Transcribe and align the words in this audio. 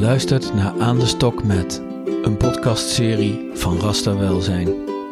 luistert 0.00 0.54
naar 0.54 0.72
Aan 0.78 0.98
de 0.98 1.06
Stok 1.06 1.44
met, 1.44 1.82
een 2.22 2.36
podcastserie 2.36 3.50
van 3.54 3.80
Rasta 3.80 4.16
Welzijn. 4.16 4.68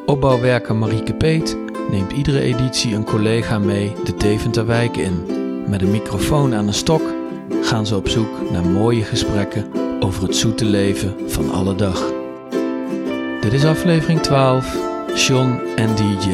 Opbouwwerker 0.06 0.76
Marieke 0.76 1.14
Peet 1.14 1.56
neemt 1.90 2.12
iedere 2.12 2.40
editie 2.40 2.94
een 2.94 3.04
collega 3.04 3.58
mee 3.58 3.92
de 4.04 4.16
Deventer 4.16 4.96
in. 4.98 5.24
Met 5.66 5.82
een 5.82 5.90
microfoon 5.90 6.54
aan 6.54 6.66
een 6.66 6.74
stok 6.74 7.02
gaan 7.62 7.86
ze 7.86 7.96
op 7.96 8.08
zoek 8.08 8.50
naar 8.50 8.64
mooie 8.64 9.04
gesprekken 9.04 9.66
over 10.00 10.22
het 10.22 10.36
zoete 10.36 10.64
leven 10.64 11.30
van 11.30 11.50
alle 11.52 11.74
dag. 11.74 12.12
Dit 13.40 13.52
is 13.52 13.64
aflevering 13.64 14.20
12, 14.20 14.76
John 15.14 15.60
en 15.76 15.94
DJ. 15.96 16.30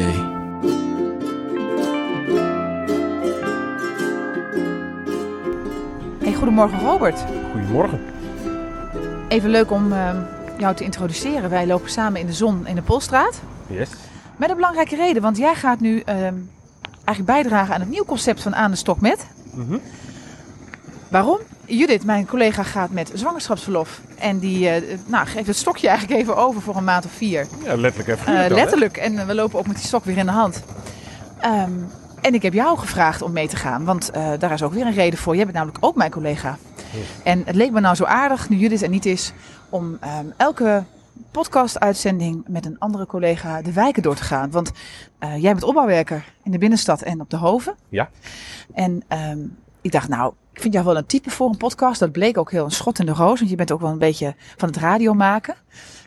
Hey, 6.19 6.33
goedemorgen 6.33 6.79
Robert. 6.79 7.25
Goedemorgen. 7.51 7.99
Even 9.27 9.49
leuk 9.49 9.71
om 9.71 9.91
uh, 9.91 10.09
jou 10.57 10.75
te 10.75 10.83
introduceren. 10.83 11.49
Wij 11.49 11.67
lopen 11.67 11.89
samen 11.89 12.19
in 12.19 12.25
de 12.25 12.33
zon 12.33 12.67
in 12.67 12.75
de 12.75 12.81
Polstraat. 12.81 13.41
Yes. 13.67 13.89
Met 14.37 14.49
een 14.49 14.55
belangrijke 14.55 14.95
reden, 14.95 15.21
want 15.21 15.37
jij 15.37 15.55
gaat 15.55 15.79
nu 15.79 15.95
uh, 15.95 16.05
eigenlijk 17.03 17.25
bijdragen 17.25 17.73
aan 17.73 17.79
het 17.79 17.89
nieuw 17.89 18.05
concept 18.05 18.41
van 18.41 18.55
Aan 18.55 18.71
de 18.71 18.77
Stok 18.77 19.01
met. 19.01 19.27
Mhm. 19.53 19.77
Waarom? 21.07 21.39
Judith, 21.65 22.05
mijn 22.05 22.25
collega, 22.25 22.63
gaat 22.63 22.89
met 22.89 23.11
zwangerschapsverlof. 23.13 24.01
En 24.17 24.39
die 24.39 24.59
uh, 24.59 24.97
nou, 25.05 25.27
geeft 25.27 25.47
het 25.47 25.55
stokje 25.55 25.87
eigenlijk 25.87 26.19
even 26.19 26.37
over 26.37 26.61
voor 26.61 26.75
een 26.75 26.83
maand 26.83 27.05
of 27.05 27.11
vier. 27.11 27.47
Ja, 27.63 27.75
letterlijk 27.75 28.19
even. 28.19 28.33
Uh, 28.33 28.55
letterlijk. 28.55 28.97
En 28.97 29.27
we 29.27 29.35
lopen 29.35 29.59
ook 29.59 29.67
met 29.67 29.75
die 29.75 29.85
stok 29.85 30.05
weer 30.05 30.17
in 30.17 30.25
de 30.25 30.31
hand. 30.31 30.63
Um, 31.45 31.87
en 32.21 32.33
ik 32.33 32.41
heb 32.41 32.53
jou 32.53 32.77
gevraagd 32.77 33.21
om 33.21 33.31
mee 33.31 33.47
te 33.47 33.55
gaan, 33.55 33.85
want 33.85 34.11
daar 34.13 34.51
is 34.51 34.63
ook 34.63 34.73
weer 34.73 34.85
een 34.85 34.93
reden 34.93 35.19
voor. 35.19 35.35
Jij 35.35 35.43
bent 35.43 35.57
namelijk 35.57 35.85
ook 35.85 35.95
mijn 35.95 36.11
collega. 36.11 36.57
En 37.23 37.41
het 37.45 37.55
leek 37.55 37.71
me 37.71 37.79
nou 37.79 37.95
zo 37.95 38.03
aardig, 38.03 38.49
nu 38.49 38.57
Judith 38.57 38.81
er 38.81 38.89
niet 38.89 39.05
is, 39.05 39.33
om 39.69 39.83
um, 39.85 40.33
elke 40.37 40.83
podcast-uitzending 41.31 42.43
met 42.47 42.65
een 42.65 42.79
andere 42.79 43.05
collega 43.05 43.61
de 43.61 43.73
wijken 43.73 44.03
door 44.03 44.15
te 44.15 44.23
gaan. 44.23 44.51
Want 44.51 44.71
uh, 45.19 45.41
jij 45.41 45.51
bent 45.51 45.63
opbouwwerker 45.63 46.33
in 46.43 46.51
de 46.51 46.57
binnenstad 46.57 47.01
en 47.01 47.21
op 47.21 47.29
de 47.29 47.37
Hoven. 47.37 47.75
Ja. 47.89 48.09
En 48.73 49.03
um, 49.09 49.57
ik 49.81 49.91
dacht, 49.91 50.07
nou, 50.07 50.33
ik 50.53 50.61
vind 50.61 50.73
jou 50.73 50.85
wel 50.85 50.97
een 50.97 51.05
type 51.05 51.29
voor 51.29 51.49
een 51.49 51.57
podcast. 51.57 51.99
Dat 51.99 52.11
bleek 52.11 52.37
ook 52.37 52.51
heel 52.51 52.65
een 52.65 52.71
schot 52.71 52.99
in 52.99 53.05
de 53.05 53.11
roos, 53.11 53.39
want 53.39 53.49
je 53.49 53.55
bent 53.55 53.71
ook 53.71 53.81
wel 53.81 53.91
een 53.91 53.97
beetje 53.97 54.35
van 54.57 54.69
het 54.69 54.77
radio 54.77 55.13
maken. 55.13 55.55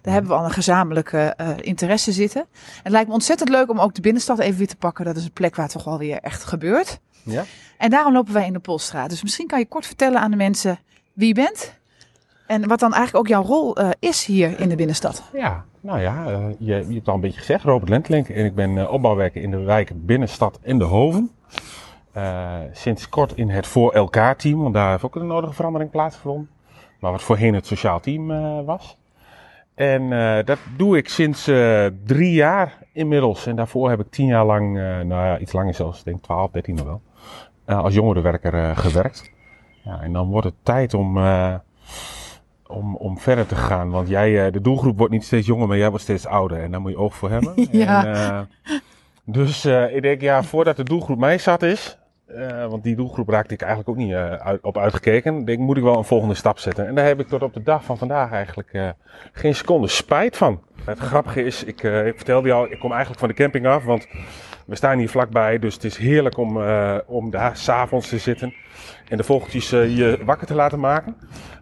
Daar 0.02 0.12
hebben 0.12 0.30
we 0.30 0.38
al 0.38 0.44
een 0.44 0.50
gezamenlijke 0.50 1.34
uh, 1.40 1.48
interesse 1.60 2.12
zitten. 2.12 2.40
En 2.40 2.82
het 2.82 2.92
lijkt 2.92 3.08
me 3.08 3.14
ontzettend 3.14 3.48
leuk 3.48 3.70
om 3.70 3.80
ook 3.80 3.94
de 3.94 4.00
binnenstad 4.00 4.38
even 4.38 4.58
weer 4.58 4.68
te 4.68 4.76
pakken. 4.76 5.04
Dat 5.04 5.16
is 5.16 5.24
een 5.24 5.32
plek 5.32 5.56
waar 5.56 5.64
het 5.64 5.74
toch 5.74 5.84
wel 5.84 5.98
weer 5.98 6.18
echt 6.18 6.44
gebeurt. 6.44 7.00
Ja. 7.30 7.44
En 7.78 7.90
daarom 7.90 8.12
lopen 8.12 8.32
wij 8.32 8.46
in 8.46 8.52
de 8.52 8.58
Polstraat. 8.58 9.10
Dus 9.10 9.22
misschien 9.22 9.46
kan 9.46 9.58
je 9.58 9.66
kort 9.66 9.86
vertellen 9.86 10.20
aan 10.20 10.30
de 10.30 10.36
mensen 10.36 10.78
wie 11.12 11.28
je 11.28 11.34
bent. 11.34 11.78
En 12.48 12.68
wat 12.68 12.80
dan 12.80 12.94
eigenlijk 12.94 13.24
ook 13.24 13.32
jouw 13.32 13.42
rol 13.42 13.80
uh, 13.80 13.90
is 13.98 14.24
hier 14.24 14.60
in 14.60 14.68
de 14.68 14.76
binnenstad. 14.76 15.22
Ja, 15.32 15.64
nou 15.80 16.00
ja, 16.00 16.30
uh, 16.30 16.48
je, 16.58 16.66
je 16.66 16.72
hebt 16.72 16.94
het 16.94 17.08
al 17.08 17.14
een 17.14 17.20
beetje 17.20 17.38
gezegd. 17.38 17.64
Robert 17.64 17.88
Lentlink 17.88 18.28
en 18.28 18.44
ik 18.44 18.54
ben 18.54 18.70
uh, 18.70 18.92
opbouwwerker 18.92 19.42
in 19.42 19.50
de 19.50 19.58
wijken 19.58 20.04
Binnenstad 20.04 20.58
en 20.62 20.78
de 20.78 20.84
Hoven. 20.84 21.30
Sinds 22.72 23.08
kort 23.08 23.32
in 23.34 23.48
het 23.48 23.66
Voor 23.66 23.92
Elkaar 23.92 24.36
team, 24.36 24.62
want 24.62 24.74
daar 24.74 24.90
heeft 24.90 25.04
ook 25.04 25.14
een 25.14 25.26
nodige 25.26 25.52
verandering 25.52 25.90
plaatsgevonden. 25.90 26.50
Maar 27.00 27.10
wat 27.10 27.22
voorheen 27.22 27.54
het 27.54 27.66
sociaal 27.66 28.00
team 28.00 28.26
was. 28.64 28.96
En 29.74 30.10
dat 30.44 30.58
doe 30.76 30.96
ik 30.96 31.08
sinds 31.08 31.44
drie 32.04 32.32
jaar 32.32 32.78
inmiddels. 32.92 33.46
En 33.46 33.56
daarvoor 33.56 33.90
heb 33.90 34.00
ik 34.00 34.10
tien 34.10 34.26
jaar 34.26 34.44
lang, 34.44 34.74
nou 34.74 35.08
ja, 35.08 35.38
iets 35.38 35.52
langer 35.52 35.74
zelfs, 35.74 36.02
denk 36.02 36.22
12, 36.22 36.50
13 36.50 36.74
nog 36.74 36.86
wel, 36.86 37.00
als 37.76 37.94
jongerenwerker 37.94 38.76
gewerkt. 38.76 39.30
Ja, 39.84 40.00
en 40.00 40.12
dan 40.12 40.28
wordt 40.28 40.46
het 40.46 40.54
tijd 40.62 40.94
om, 40.94 41.18
om, 42.66 42.96
om 42.96 43.18
verder 43.18 43.46
te 43.46 43.56
gaan. 43.56 43.90
Want 43.90 44.08
jij, 44.08 44.50
de 44.50 44.60
doelgroep 44.60 44.98
wordt 44.98 45.12
niet 45.12 45.24
steeds 45.24 45.46
jonger, 45.46 45.68
maar 45.68 45.76
jij 45.76 45.88
wordt 45.88 46.04
steeds 46.04 46.26
ouder. 46.26 46.62
En 46.62 46.70
daar 46.70 46.80
moet 46.80 46.90
je 46.90 46.98
oog 46.98 47.14
voor 47.14 47.30
hebben. 47.30 47.54
Ja. 47.70 48.04
En, 48.04 48.48
dus 49.24 49.64
ik 49.64 50.02
denk, 50.02 50.20
ja, 50.20 50.42
voordat 50.42 50.76
de 50.76 50.84
doelgroep 50.84 51.18
mij 51.18 51.38
zat 51.38 51.62
is, 51.62 51.98
uh, 52.36 52.66
want 52.66 52.82
die 52.82 52.96
doelgroep 52.96 53.28
raakte 53.28 53.54
ik 53.54 53.60
eigenlijk 53.60 53.90
ook 53.90 53.96
niet 53.96 54.10
uh, 54.10 54.32
uit, 54.32 54.62
op 54.62 54.78
uitgekeken. 54.78 55.44
Denk, 55.44 55.58
moet 55.58 55.76
ik 55.76 55.82
wel 55.82 55.98
een 55.98 56.04
volgende 56.04 56.34
stap 56.34 56.58
zetten. 56.58 56.86
En 56.86 56.94
daar 56.94 57.06
heb 57.06 57.20
ik 57.20 57.28
tot 57.28 57.42
op 57.42 57.54
de 57.54 57.62
dag 57.62 57.84
van 57.84 57.98
vandaag 57.98 58.32
eigenlijk 58.32 58.72
uh, 58.72 58.88
geen 59.32 59.54
seconde 59.54 59.88
spijt 59.88 60.36
van. 60.36 60.62
Het 60.84 60.98
grappige 60.98 61.44
is, 61.44 61.64
ik, 61.64 61.82
ik 61.82 62.16
vertelde 62.16 62.48
je 62.48 62.54
al, 62.54 62.70
ik 62.70 62.78
kom 62.78 62.90
eigenlijk 62.90 63.20
van 63.20 63.28
de 63.28 63.34
camping 63.34 63.66
af. 63.66 63.84
Want 63.84 64.06
we 64.66 64.76
staan 64.76 64.98
hier 64.98 65.08
vlakbij, 65.08 65.58
dus 65.58 65.74
het 65.74 65.84
is 65.84 65.96
heerlijk 65.96 66.36
om, 66.36 66.62
om 67.06 67.30
daar 67.30 67.56
s'avonds 67.56 68.08
te 68.08 68.18
zitten. 68.18 68.54
En 69.08 69.16
de 69.16 69.24
vogeltjes 69.24 69.70
je 69.70 70.18
wakker 70.24 70.46
te 70.46 70.54
laten 70.54 70.80
maken. 70.80 71.16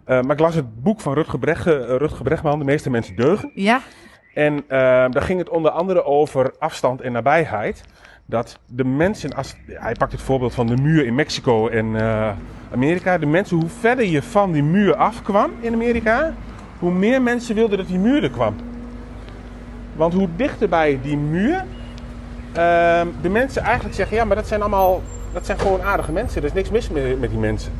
maar 0.05 0.31
ik 0.31 0.39
las 0.39 0.55
het 0.55 0.81
boek 0.81 0.99
van 1.01 1.13
Rutger, 1.13 1.39
Brecht, 1.39 1.65
Rutger 1.65 2.23
Brechtman, 2.23 2.59
De 2.59 2.65
meeste 2.65 2.89
mensen 2.89 3.15
deugen. 3.15 3.51
Ja. 3.53 3.81
En 4.33 4.63
daar 4.67 5.21
ging 5.21 5.39
het 5.39 5.49
onder 5.49 5.71
andere 5.71 6.03
over 6.03 6.53
afstand 6.59 7.01
en 7.01 7.11
nabijheid 7.11 7.83
dat 8.29 8.59
de 8.65 8.83
mensen, 8.83 9.33
als, 9.33 9.55
hij 9.65 9.93
pakt 9.93 10.11
het 10.11 10.21
voorbeeld 10.21 10.53
van 10.53 10.67
de 10.67 10.77
muur 10.77 11.05
in 11.05 11.15
Mexico 11.15 11.67
en 11.67 11.85
uh, 11.85 12.29
Amerika. 12.73 13.17
De 13.17 13.25
mensen, 13.25 13.57
hoe 13.57 13.69
verder 13.79 14.05
je 14.05 14.21
van 14.21 14.51
die 14.51 14.63
muur 14.63 14.95
afkwam 14.95 15.51
in 15.59 15.73
Amerika, 15.73 16.33
hoe 16.79 16.91
meer 16.91 17.21
mensen 17.21 17.55
wilden 17.55 17.77
dat 17.77 17.87
die 17.87 17.99
muur 17.99 18.23
er 18.23 18.29
kwam. 18.29 18.55
Want 19.95 20.13
hoe 20.13 20.27
dichter 20.35 20.69
bij 20.69 20.99
die 21.01 21.17
muur, 21.17 21.63
uh, 22.57 23.01
de 23.21 23.29
mensen 23.29 23.61
eigenlijk 23.61 23.95
zeggen, 23.95 24.17
ja, 24.17 24.25
maar 24.25 24.35
dat 24.35 24.47
zijn 24.47 24.61
allemaal, 24.61 25.01
dat 25.33 25.45
zijn 25.45 25.59
gewoon 25.59 25.81
aardige 25.81 26.11
mensen. 26.11 26.41
Er 26.41 26.47
is 26.47 26.53
niks 26.53 26.69
mis 26.69 26.89
met, 26.89 27.19
met 27.19 27.29
die 27.29 27.39
mensen. 27.39 27.71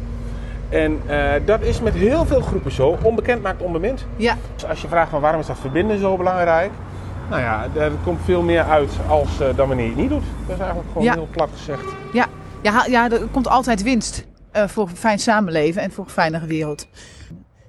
En 0.69 1.01
uh, 1.09 1.31
dat 1.45 1.61
is 1.61 1.81
met 1.81 1.93
heel 1.93 2.25
veel 2.25 2.41
groepen 2.41 2.71
zo. 2.71 2.97
Onbekend 3.03 3.41
maakt 3.41 3.61
onbemind. 3.61 4.05
Ja. 4.15 4.35
Dus 4.53 4.65
als 4.65 4.81
je 4.81 4.87
vraagt 4.87 5.09
van 5.09 5.21
waarom 5.21 5.41
is 5.41 5.47
dat 5.47 5.59
verbinden 5.59 5.99
zo 5.99 6.17
belangrijk, 6.17 6.71
nou 7.29 7.41
ja, 7.41 7.67
er 7.75 7.91
komt 8.03 8.19
veel 8.23 8.41
meer 8.41 8.63
uit 8.63 8.91
als 9.07 9.41
uh, 9.41 9.47
dan 9.55 9.67
wanneer 9.67 9.85
je 9.85 9.91
het 9.91 9.99
niet 9.99 10.09
doet. 10.09 10.23
Dat 10.45 10.55
is 10.55 10.61
eigenlijk 10.61 10.87
gewoon 10.87 11.03
ja. 11.03 11.13
heel 11.13 11.27
plat 11.31 11.49
gezegd. 11.55 11.85
Ja, 12.13 12.25
ja, 12.61 12.85
ja 12.85 13.11
er 13.11 13.27
komt 13.31 13.47
altijd 13.47 13.83
winst 13.83 14.25
uh, 14.55 14.67
voor 14.67 14.87
een 14.89 14.97
fijn 14.97 15.19
samenleven 15.19 15.81
en 15.81 15.91
voor 15.91 16.03
een 16.03 16.09
fijnere 16.09 16.45
wereld. 16.45 16.87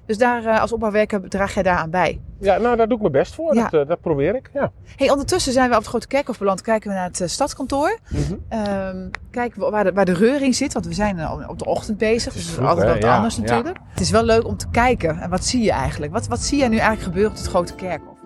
Dus 0.05 0.17
daar 0.17 0.43
uh, 0.43 0.61
als 0.61 0.71
opbouwwerker 0.71 1.29
draag 1.29 1.53
jij 1.53 1.63
daaraan 1.63 1.89
bij? 1.89 2.21
Ja, 2.39 2.57
nou 2.57 2.75
daar 2.75 2.87
doe 2.87 2.95
ik 2.95 3.01
mijn 3.01 3.13
best 3.13 3.35
voor. 3.35 3.55
Ja. 3.55 3.67
Dat, 3.69 3.87
dat, 3.87 4.01
probeer 4.01 4.35
ik. 4.35 4.49
Ja. 4.53 4.71
Hey, 4.95 5.09
ondertussen 5.09 5.53
zijn 5.53 5.69
we 5.69 5.75
op 5.75 5.81
het 5.81 5.89
Grote 5.89 6.07
Kerkhof 6.07 6.37
beland. 6.37 6.61
Kijken 6.61 6.89
we 6.89 6.95
naar 6.95 7.09
het 7.11 7.23
stadskantoor. 7.25 7.99
Mm 8.09 8.23
-hmm. 8.23 8.59
um, 8.95 9.09
kijken 9.31 9.59
we 9.59 9.69
waar 9.69 9.83
de, 9.83 9.91
waar 9.91 10.05
de 10.05 10.13
reuring 10.13 10.55
zit. 10.55 10.73
Want 10.73 10.85
we 10.85 10.93
zijn 10.93 11.29
op 11.49 11.59
de 11.59 11.65
ochtend 11.65 11.97
bezig. 11.97 12.33
Dus 12.33 12.41
dat 12.41 12.51
is 12.51 12.57
vroeg, 12.57 12.67
altijd 12.67 12.87
wat 12.87 13.03
ja, 13.03 13.15
anders 13.15 13.37
natuurlijk. 13.37 13.77
Ja. 13.77 13.83
Het 13.89 13.99
is 13.99 14.09
wel 14.09 14.23
leuk 14.23 14.45
om 14.45 14.57
te 14.57 14.69
kijken. 14.71 15.19
En 15.19 15.29
wat 15.29 15.45
zie 15.45 15.63
je 15.63 15.71
eigenlijk? 15.71 16.11
Wat, 16.11 16.27
wat 16.27 16.39
zie 16.39 16.57
je 16.57 16.67
nu 16.67 16.77
eigenlijk 16.77 17.03
gebeuren 17.03 17.31
op 17.31 17.37
het 17.37 17.47
Grote 17.47 17.75
Kerkhof? 17.75 18.18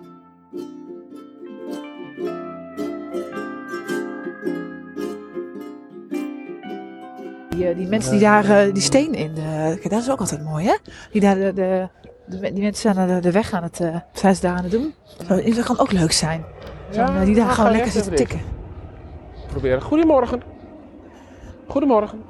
Die, 7.56 7.74
die, 7.74 7.86
mensen 7.86 8.10
die 8.10 8.20
daar 8.20 8.44
uh, 8.44 8.72
die 8.72 8.82
steen 8.82 9.14
in. 9.14 9.34
De, 9.34 9.76
kijk, 9.80 9.90
dat 9.90 10.00
is 10.00 10.10
ook 10.10 10.20
altijd 10.20 10.44
mooi, 10.44 10.66
hè? 10.66 10.74
Die 11.12 11.20
daar 11.20 11.54
de, 11.54 11.88
die 12.26 12.62
mensen 12.62 12.96
aan 12.96 13.08
de, 13.08 13.20
de 13.20 13.32
weg 13.32 13.52
aan 13.52 13.62
het, 13.62 13.80
uh, 13.80 13.96
zijn 14.12 14.34
ze 14.34 14.40
daar 14.40 14.56
aan 14.56 14.62
het 14.62 14.72
doen. 14.72 14.94
Zo, 15.28 15.42
dat 15.54 15.64
kan 15.64 15.78
ook 15.78 15.92
leuk 15.92 16.12
zijn. 16.12 16.44
Zo, 16.90 17.00
ja, 17.00 17.24
die 17.24 17.34
daar 17.34 17.50
gewoon 17.50 17.70
lekker 17.70 17.90
zitten 17.90 18.14
tikken. 18.14 18.40
Proberen. 19.46 19.82
Goedemorgen. 19.82 20.42
Goedemorgen. 21.66 22.22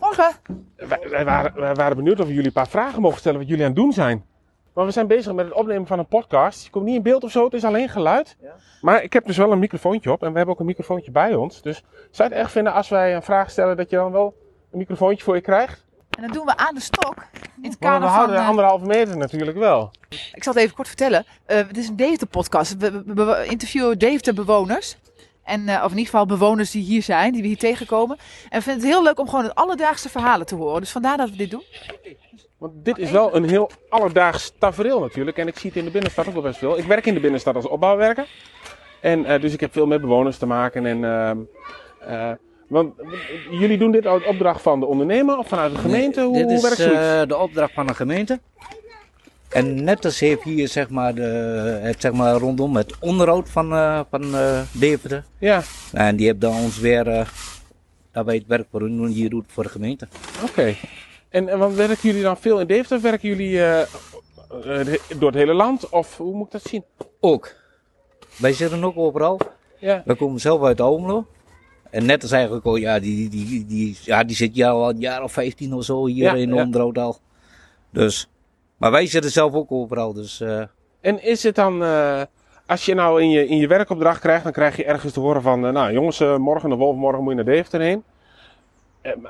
Morgen. 0.00 0.30
Wij, 0.76 0.98
wij, 1.10 1.24
waren, 1.24 1.52
wij 1.54 1.74
waren 1.74 1.96
benieuwd 1.96 2.20
of 2.20 2.26
we 2.26 2.32
jullie 2.32 2.46
een 2.46 2.52
paar 2.52 2.68
vragen 2.68 3.02
mogen 3.02 3.18
stellen 3.18 3.38
wat 3.38 3.48
jullie 3.48 3.64
aan 3.64 3.70
het 3.70 3.78
doen 3.78 3.92
zijn. 3.92 4.24
Maar 4.74 4.84
we 4.84 4.90
zijn 4.90 5.06
bezig 5.06 5.32
met 5.32 5.44
het 5.44 5.54
opnemen 5.54 5.86
van 5.86 5.98
een 5.98 6.06
podcast. 6.06 6.64
Je 6.64 6.70
komt 6.70 6.84
niet 6.84 6.96
in 6.96 7.02
beeld 7.02 7.24
of 7.24 7.30
zo, 7.30 7.44
het 7.44 7.54
is 7.54 7.64
alleen 7.64 7.88
geluid. 7.88 8.36
Ja. 8.40 8.54
Maar 8.80 9.02
ik 9.02 9.12
heb 9.12 9.26
dus 9.26 9.36
wel 9.36 9.52
een 9.52 9.58
microfoontje 9.58 10.12
op 10.12 10.22
en 10.22 10.30
we 10.30 10.36
hebben 10.36 10.54
ook 10.54 10.60
een 10.60 10.66
microfoontje 10.66 11.10
bij 11.10 11.34
ons. 11.34 11.62
Dus 11.62 11.84
zou 12.10 12.28
je 12.28 12.34
het 12.34 12.44
echt 12.44 12.52
vinden 12.52 12.72
als 12.72 12.88
wij 12.88 13.14
een 13.14 13.22
vraag 13.22 13.50
stellen 13.50 13.76
dat 13.76 13.90
je 13.90 13.96
dan 13.96 14.12
wel 14.12 14.34
een 14.72 14.78
microfoontje 14.78 15.24
voor 15.24 15.34
je 15.34 15.40
krijgt? 15.40 15.84
En 16.16 16.22
dat 16.22 16.32
doen 16.32 16.46
we 16.46 16.56
aan 16.56 16.74
de 16.74 16.80
stok. 16.80 17.14
In 17.62 17.70
het 17.70 17.80
Maar 17.80 17.90
kader 17.90 18.08
we 18.08 18.14
houden 18.14 18.34
van, 18.36 18.44
de 18.44 18.50
anderhalve 18.50 18.86
meter 18.86 19.16
natuurlijk 19.16 19.58
wel. 19.58 19.90
Ik 20.08 20.42
zal 20.42 20.52
het 20.52 20.62
even 20.62 20.74
kort 20.74 20.88
vertellen. 20.88 21.24
Uh, 21.46 21.56
het 21.56 21.76
is 21.76 21.88
een 21.88 21.96
Deventer-podcast. 21.96 22.76
We, 22.76 23.02
we, 23.06 23.24
we, 23.24 23.46
interviewen 23.48 23.98
Deventer-bewoners. 23.98 24.96
En, 25.44 25.60
uh, 25.60 25.74
of 25.74 25.90
in 25.90 25.98
ieder 25.98 26.04
geval 26.04 26.26
bewoners 26.26 26.70
die 26.70 26.82
hier 26.82 27.02
zijn, 27.02 27.32
die 27.32 27.42
we 27.42 27.48
hier 27.48 27.58
tegenkomen. 27.58 28.16
En 28.48 28.58
we 28.58 28.64
vinden 28.64 28.82
het 28.82 28.92
heel 28.92 29.02
leuk 29.02 29.18
om 29.18 29.28
gewoon 29.28 29.44
het 29.44 29.54
alledaagse 29.54 30.08
verhalen 30.08 30.46
te 30.46 30.54
horen. 30.54 30.80
Dus 30.80 30.90
vandaar 30.90 31.16
dat 31.16 31.30
we 31.30 31.36
dit 31.36 31.50
doen. 31.50 31.64
Want 32.58 32.84
dit 32.84 32.98
is 32.98 33.10
wel 33.10 33.36
een 33.36 33.48
heel 33.48 33.70
alledaags 33.88 34.52
tafereel 34.58 35.00
natuurlijk. 35.00 35.38
En 35.38 35.46
ik 35.46 35.58
zie 35.58 35.70
het 35.70 35.78
in 35.78 35.84
de 35.84 35.90
binnenstad 35.90 36.26
ook 36.26 36.32
wel 36.32 36.42
best 36.42 36.58
veel. 36.58 36.78
Ik 36.78 36.84
werk 36.84 37.06
in 37.06 37.14
de 37.14 37.20
binnenstad 37.20 37.54
als 37.54 37.68
opbouwwerker. 37.68 38.26
En 39.00 39.20
uh, 39.20 39.40
dus 39.40 39.52
ik 39.52 39.60
heb 39.60 39.72
veel 39.72 39.86
met 39.86 40.00
bewoners 40.00 40.38
te 40.38 40.46
maken. 40.46 40.86
En, 40.86 40.98
uh, 42.08 42.32
want 42.72 42.94
jullie 43.50 43.78
doen 43.78 43.90
dit 43.90 44.06
uit 44.06 44.26
opdracht 44.26 44.62
van 44.62 44.80
de 44.80 44.86
ondernemer 44.86 45.38
of 45.38 45.48
vanuit 45.48 45.72
de 45.72 45.78
gemeente? 45.78 46.20
Nee, 46.20 46.28
hoe, 46.28 46.36
dit 46.36 46.44
hoe 46.44 46.54
is 46.54 46.62
werkt 46.62 46.76
zoiets? 46.76 46.96
uh, 46.96 47.22
de 47.26 47.36
opdracht 47.36 47.72
van 47.72 47.86
de 47.86 47.94
gemeente. 47.94 48.40
En 49.48 49.84
net 49.84 50.04
als 50.04 50.20
heeft 50.20 50.42
hier 50.42 50.68
zeg 50.68 50.88
maar, 50.88 51.14
de, 51.14 51.22
het 51.82 52.00
zeg 52.00 52.12
maar 52.12 52.34
rondom 52.34 52.76
het 52.76 52.94
onderhoud 52.98 53.50
van, 53.50 53.72
uh, 53.72 54.00
van 54.10 54.24
uh, 54.24 54.60
Deventer. 54.72 55.24
Ja, 55.38 55.62
En 55.92 56.16
die 56.16 56.26
hebben 56.26 56.50
dan 56.50 56.60
ons 56.60 56.78
weer, 56.78 57.06
uh, 57.06 57.26
dat 58.12 58.24
wij 58.24 58.34
het 58.34 58.46
werk 58.46 58.66
voor 58.70 58.80
hun 58.80 58.96
doen, 58.96 59.06
hier 59.06 59.30
doet 59.30 59.44
voor 59.48 59.62
de 59.62 59.68
gemeente. 59.68 60.08
oké. 60.42 60.74
En, 61.28 61.48
en 61.48 61.58
want 61.58 61.74
werken 61.74 61.98
jullie 62.02 62.22
dan 62.22 62.36
veel 62.36 62.60
in 62.60 62.66
Deventer 62.66 63.00
werken 63.00 63.28
jullie 63.28 63.58
eh, 63.58 63.80
eh, 63.80 64.98
door 65.18 65.30
het 65.30 65.38
hele 65.38 65.54
land? 65.54 65.88
Of 65.88 66.16
hoe 66.16 66.34
moet 66.34 66.46
ik 66.46 66.52
dat 66.52 66.62
zien? 66.62 66.84
Ook. 67.20 67.54
Wij 68.36 68.52
zitten 68.52 68.84
ook 68.84 68.96
overal. 68.96 69.40
Ja. 69.78 70.02
We 70.04 70.14
komen 70.14 70.40
zelf 70.40 70.62
uit 70.62 70.80
Almelo. 70.80 71.26
En 71.92 72.06
net 72.06 72.22
is 72.22 72.32
eigenlijk 72.32 72.64
al, 72.64 72.76
ja, 72.76 72.98
die, 72.98 73.28
die, 73.28 73.46
die, 73.46 73.66
die, 73.66 73.98
ja, 74.02 74.24
die 74.24 74.36
zit 74.36 74.62
al 74.62 74.88
een 74.88 75.00
jaar 75.00 75.22
of 75.22 75.32
15 75.32 75.72
of 75.72 75.84
zo 75.84 76.06
hier 76.06 76.24
Ja, 76.24 76.34
in 76.34 76.54
ja. 76.54 76.62
onderhoud 76.62 76.98
al. 76.98 77.18
Dus. 77.90 78.28
Maar 78.76 78.90
wij 78.90 79.06
zitten 79.06 79.30
zelf 79.30 79.52
ook 79.52 79.72
overal. 79.72 80.12
Dus 80.12 80.40
eh, 80.40 80.62
En 81.00 81.22
is 81.22 81.42
het 81.42 81.54
dan, 81.54 81.82
eh, 81.84 82.22
als 82.66 82.84
je 82.84 82.94
nou 82.94 83.22
in 83.22 83.30
je, 83.30 83.46
in 83.46 83.56
je 83.56 83.66
werkopdracht 83.66 84.20
krijgt, 84.20 84.42
dan 84.42 84.52
krijg 84.52 84.76
je 84.76 84.84
ergens 84.84 85.12
te 85.12 85.20
horen 85.20 85.42
van, 85.42 85.66
eh, 85.66 85.72
nou 85.72 85.92
jongens, 85.92 86.18
morgen 86.18 86.72
of 86.72 86.80
overmorgen 86.80 87.22
moet 87.22 87.36
je 87.36 87.42
naar 87.42 87.54
Deventer 87.54 87.80
heen. 87.80 88.04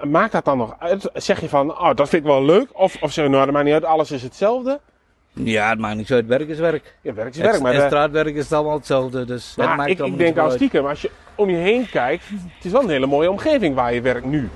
Maakt 0.02 0.32
dat 0.32 0.44
dan 0.44 0.58
nog 0.58 0.76
uit? 0.78 1.10
Zeg 1.14 1.40
je 1.40 1.48
van, 1.48 1.70
oh, 1.70 1.94
dat 1.94 2.08
vind 2.08 2.22
ik 2.22 2.30
wel 2.30 2.44
leuk? 2.44 2.68
Of, 2.72 2.96
of 3.00 3.12
zeg 3.12 3.24
je, 3.24 3.30
nou, 3.30 3.44
dat 3.44 3.54
maakt 3.54 3.64
niet 3.64 3.74
uit, 3.74 3.84
alles 3.84 4.10
is 4.10 4.22
hetzelfde? 4.22 4.80
Ja, 5.32 5.68
het 5.70 5.78
maakt 5.78 5.96
niet 5.96 6.06
zo 6.06 6.14
uit. 6.14 6.26
Werk 6.26 6.48
is 6.48 6.58
werk. 6.58 6.96
Ja, 7.00 7.14
werk 7.14 7.28
is 7.30 7.36
Het, 7.36 7.46
werk, 7.50 7.62
maar, 7.62 7.72
en 7.74 7.86
straatwerk 7.86 8.34
is 8.34 8.52
allemaal 8.52 8.76
hetzelfde. 8.76 9.24
Dus 9.24 9.54
het 9.56 9.76
maakt 9.76 9.90
ik, 9.90 9.98
ik 9.98 10.18
denk 10.18 10.38
al 10.38 10.50
stiekem, 10.50 10.86
als 10.86 11.02
je 11.02 11.10
om 11.34 11.50
je 11.50 11.56
heen 11.56 11.88
kijkt, 11.90 12.24
het 12.28 12.64
is 12.64 12.72
wel 12.72 12.82
een 12.82 12.88
hele 12.88 13.06
mooie 13.06 13.30
omgeving 13.30 13.74
waar 13.74 13.94
je 13.94 14.00
werkt 14.00 14.26
nu. 14.26 14.48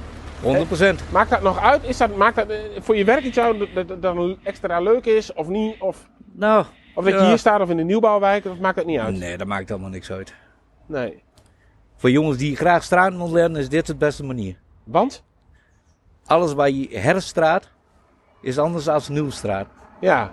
100%. 0.43 0.95
Maakt 1.13 1.31
dat 1.31 1.43
nog 1.43 1.61
uit? 1.61 1.85
Is 1.85 1.97
dat, 1.97 2.17
maakt 2.17 2.37
dat 2.37 2.49
eh, 2.51 2.59
voor 2.81 2.97
je 2.97 3.05
werk 3.05 3.25
iets 3.25 3.37
jou 3.37 3.69
dat- 3.75 4.03
dat 4.03 4.37
extra 4.43 4.81
leuk 4.81 5.05
is 5.05 5.33
of 5.33 5.49
niet? 5.49 5.81
Of, 5.81 6.09
Nou, 6.33 6.65
of 6.95 7.05
dat 7.05 7.13
je 7.21 7.27
hier 7.27 7.39
staat 7.39 7.61
of 7.61 7.71
in 7.71 7.77
de 7.77 7.83
nieuwbouwwijk, 7.83 8.45
dat 8.45 8.59
maakt 8.59 8.77
dat 8.77 8.87
niet 8.87 8.99
uit? 8.99 9.19
nee, 9.19 9.37
dat 9.37 9.47
maakt 9.47 9.71
allemaal 9.71 9.91
niks 9.91 10.11
uit. 10.11 10.35
Nee. 10.87 11.23
Voor 11.97 12.11
jongens 12.11 12.37
die 12.39 12.57
graag 12.57 12.83
straat 12.83 13.13
willen 13.13 13.33
leren, 13.33 13.57
is 13.57 13.69
dit 13.69 13.87
de 13.87 13.97
beste 13.97 14.25
manier. 14.25 14.57
Want? 14.85 15.25
Alles 16.27 16.53
waar 16.53 16.71
je 16.71 16.99
herstraat, 16.99 17.71
is 18.43 18.59
anders 18.59 18.85
dan 18.85 19.01
nieuwstraat. 19.09 19.67
Ja. 20.01 20.33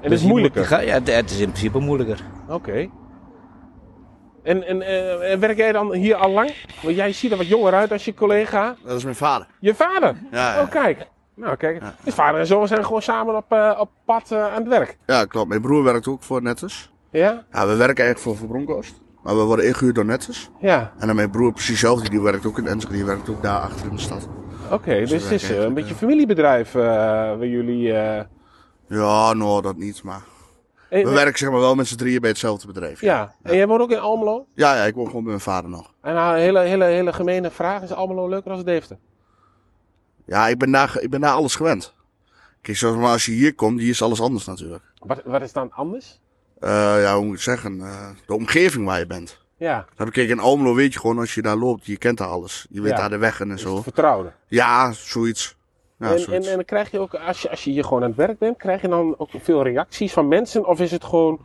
En 0.00 0.10
Dus 0.10 0.12
is 0.18 0.20
moet- 0.22 0.30
moeilijker. 0.30 0.84
ja, 0.86 0.92
het, 0.94 1.14
het 1.14 1.30
is 1.30 1.38
in 1.40 1.48
principe 1.48 1.78
moeilijker. 1.78 2.20
Oké. 2.48 2.88
En, 4.42 4.66
en 4.66 4.82
eh, 4.82 5.38
werk 5.38 5.56
jij 5.56 5.72
dan 5.72 5.92
hier 5.92 6.14
al 6.14 6.30
lang? 6.30 6.50
Want 6.82 6.96
jij 6.96 7.12
ziet 7.12 7.30
er 7.30 7.36
wat 7.36 7.48
jonger 7.48 7.74
uit 7.74 7.92
als 7.92 8.04
je 8.04 8.14
collega. 8.14 8.74
Dat 8.84 8.96
is 8.96 9.04
mijn 9.04 9.16
vader. 9.16 9.46
Je 9.60 9.74
vader? 9.74 10.16
Ja, 10.30 10.54
ja. 10.54 10.62
Oh, 10.62 10.70
kijk. 10.70 11.06
Nou, 11.34 11.56
kijk. 11.56 11.80
Ja. 11.82 11.94
Je 12.04 12.12
vader 12.12 12.40
en 12.40 12.46
zoon 12.46 12.68
zijn 12.68 12.84
gewoon 12.84 13.02
samen 13.02 13.36
op, 13.36 13.52
eh, 13.52 13.76
op 13.80 13.90
pad 14.04 14.30
eh, 14.32 14.44
aan 14.44 14.58
het 14.60 14.68
werk. 14.68 14.98
Ja, 15.06 15.24
klopt. 15.24 15.48
Mijn 15.48 15.60
broer 15.60 15.82
werkt 15.84 16.08
ook 16.08 16.22
voor 16.22 16.42
Netters. 16.42 16.90
Ja? 17.10 17.44
Ja, 17.52 17.66
we 17.66 17.76
werken 17.76 18.04
eigenlijk 18.04 18.18
voor 18.18 18.36
Verbronkhorst. 18.36 19.00
Maar 19.22 19.36
we 19.36 19.42
worden 19.42 19.66
ingehuurd 19.66 19.94
door 19.94 20.04
Netters. 20.04 20.50
Ja. 20.60 20.92
En 20.98 21.06
dan 21.06 21.16
mijn 21.16 21.30
broer 21.30 21.52
precies 21.52 21.68
hetzelfde. 21.68 22.08
Die 22.10 22.20
werkt 22.20 22.46
ook 22.46 22.58
in 22.58 22.66
Enschede. 22.66 22.94
Die 22.96 23.04
werkt 23.04 23.28
ook 23.28 23.42
daar 23.42 23.60
achter 23.60 23.86
in 23.86 23.94
de 23.96 24.00
stad. 24.02 24.28
Oké, 24.70 24.94
dus 24.98 25.10
we 25.10 25.16
het 25.16 25.30
is 25.30 25.48
een 25.50 25.74
beetje 25.74 25.94
familiebedrijf 25.94 26.74
eh, 26.74 26.82
waar 26.82 27.46
jullie... 27.46 27.92
Ja, 28.98 29.32
nou, 29.32 29.62
dat 29.62 29.76
niet. 29.76 30.02
Maar 30.02 30.22
en- 30.88 31.04
we 31.04 31.10
werken 31.10 31.38
zeg 31.38 31.50
maar 31.50 31.60
wel 31.60 31.74
met 31.74 31.86
z'n 31.86 31.96
drieën 31.96 32.20
bij 32.20 32.30
hetzelfde 32.30 32.66
bedrijf. 32.66 33.00
Ja. 33.00 33.34
En 33.42 33.56
jij 33.56 33.66
woont 33.66 33.80
ook 33.80 33.90
in 33.90 33.98
Almelo? 33.98 34.46
Ja, 34.54 34.74
ja, 34.76 34.82
ik 34.84 34.94
woon 34.94 35.06
gewoon 35.06 35.22
bij 35.22 35.30
mijn 35.32 35.44
vader 35.44 35.70
nog. 35.70 35.92
En 36.02 36.14
nou, 36.14 36.34
een 36.34 36.40
hele, 36.40 36.60
hele, 36.60 36.84
hele 36.84 37.12
gemene 37.12 37.50
vraag. 37.50 37.82
Is 37.82 37.92
Almelo 37.92 38.28
leuker 38.28 38.50
dan 38.50 38.62
Deventer? 38.64 38.98
Ja, 40.24 40.48
ik 40.48 40.58
ben 40.58 40.70
daar, 40.70 40.96
ik 41.00 41.10
ben 41.10 41.20
daar 41.20 41.32
alles 41.32 41.54
gewend. 41.54 41.94
Kijk, 42.60 42.76
zoals 42.78 42.96
maar 42.96 43.10
als 43.10 43.26
je 43.26 43.32
hier 43.32 43.54
komt, 43.54 43.80
hier 43.80 43.90
is 43.90 44.02
alles 44.02 44.20
anders 44.20 44.44
natuurlijk. 44.44 44.82
Wat, 44.98 45.20
wat 45.24 45.42
is 45.42 45.52
dan 45.52 45.72
anders? 45.72 46.20
Eh, 46.60 47.02
ja, 47.02 47.16
hoe 47.16 47.24
moet 47.24 47.34
ik 47.36 47.40
zeggen? 47.42 47.80
Eh, 47.80 48.08
de 48.26 48.34
omgeving 48.34 48.86
waar 48.86 48.98
je 48.98 49.06
bent. 49.06 49.38
Ja, 49.56 49.84
Dat 49.96 50.10
kijk, 50.10 50.28
in 50.28 50.38
Almelo 50.38 50.74
weet 50.74 50.92
je 50.92 50.98
gewoon 51.00 51.18
als 51.18 51.34
je 51.34 51.42
daar 51.42 51.56
loopt, 51.56 51.86
je 51.86 51.96
kent 51.96 52.18
daar 52.18 52.28
alles. 52.28 52.66
Je 52.70 52.80
weet 52.80 52.90
Ja. 52.90 52.96
daar 52.96 53.10
de 53.10 53.16
weg 53.18 53.40
en 53.40 53.58
zo. 53.58 53.82
vertrouwde. 53.82 54.32
Ja, 54.46 54.92
zoiets. 54.92 55.56
Ja, 56.00 56.14
en, 56.14 56.26
en, 56.26 56.42
en 56.42 56.54
dan 56.54 56.64
krijg 56.64 56.90
je 56.90 56.98
ook, 56.98 57.14
als 57.14 57.42
je, 57.42 57.50
als 57.50 57.64
je 57.64 57.70
hier 57.70 57.84
gewoon 57.84 58.02
aan 58.02 58.08
het 58.08 58.16
werk 58.16 58.38
bent, 58.38 58.56
krijg 58.56 58.80
je 58.80 58.88
dan 58.88 59.14
ook 59.18 59.30
veel 59.42 59.62
reacties 59.62 60.12
van 60.12 60.28
mensen? 60.28 60.66
Of 60.66 60.80
is 60.80 60.90
het 60.90 61.04
gewoon 61.04 61.40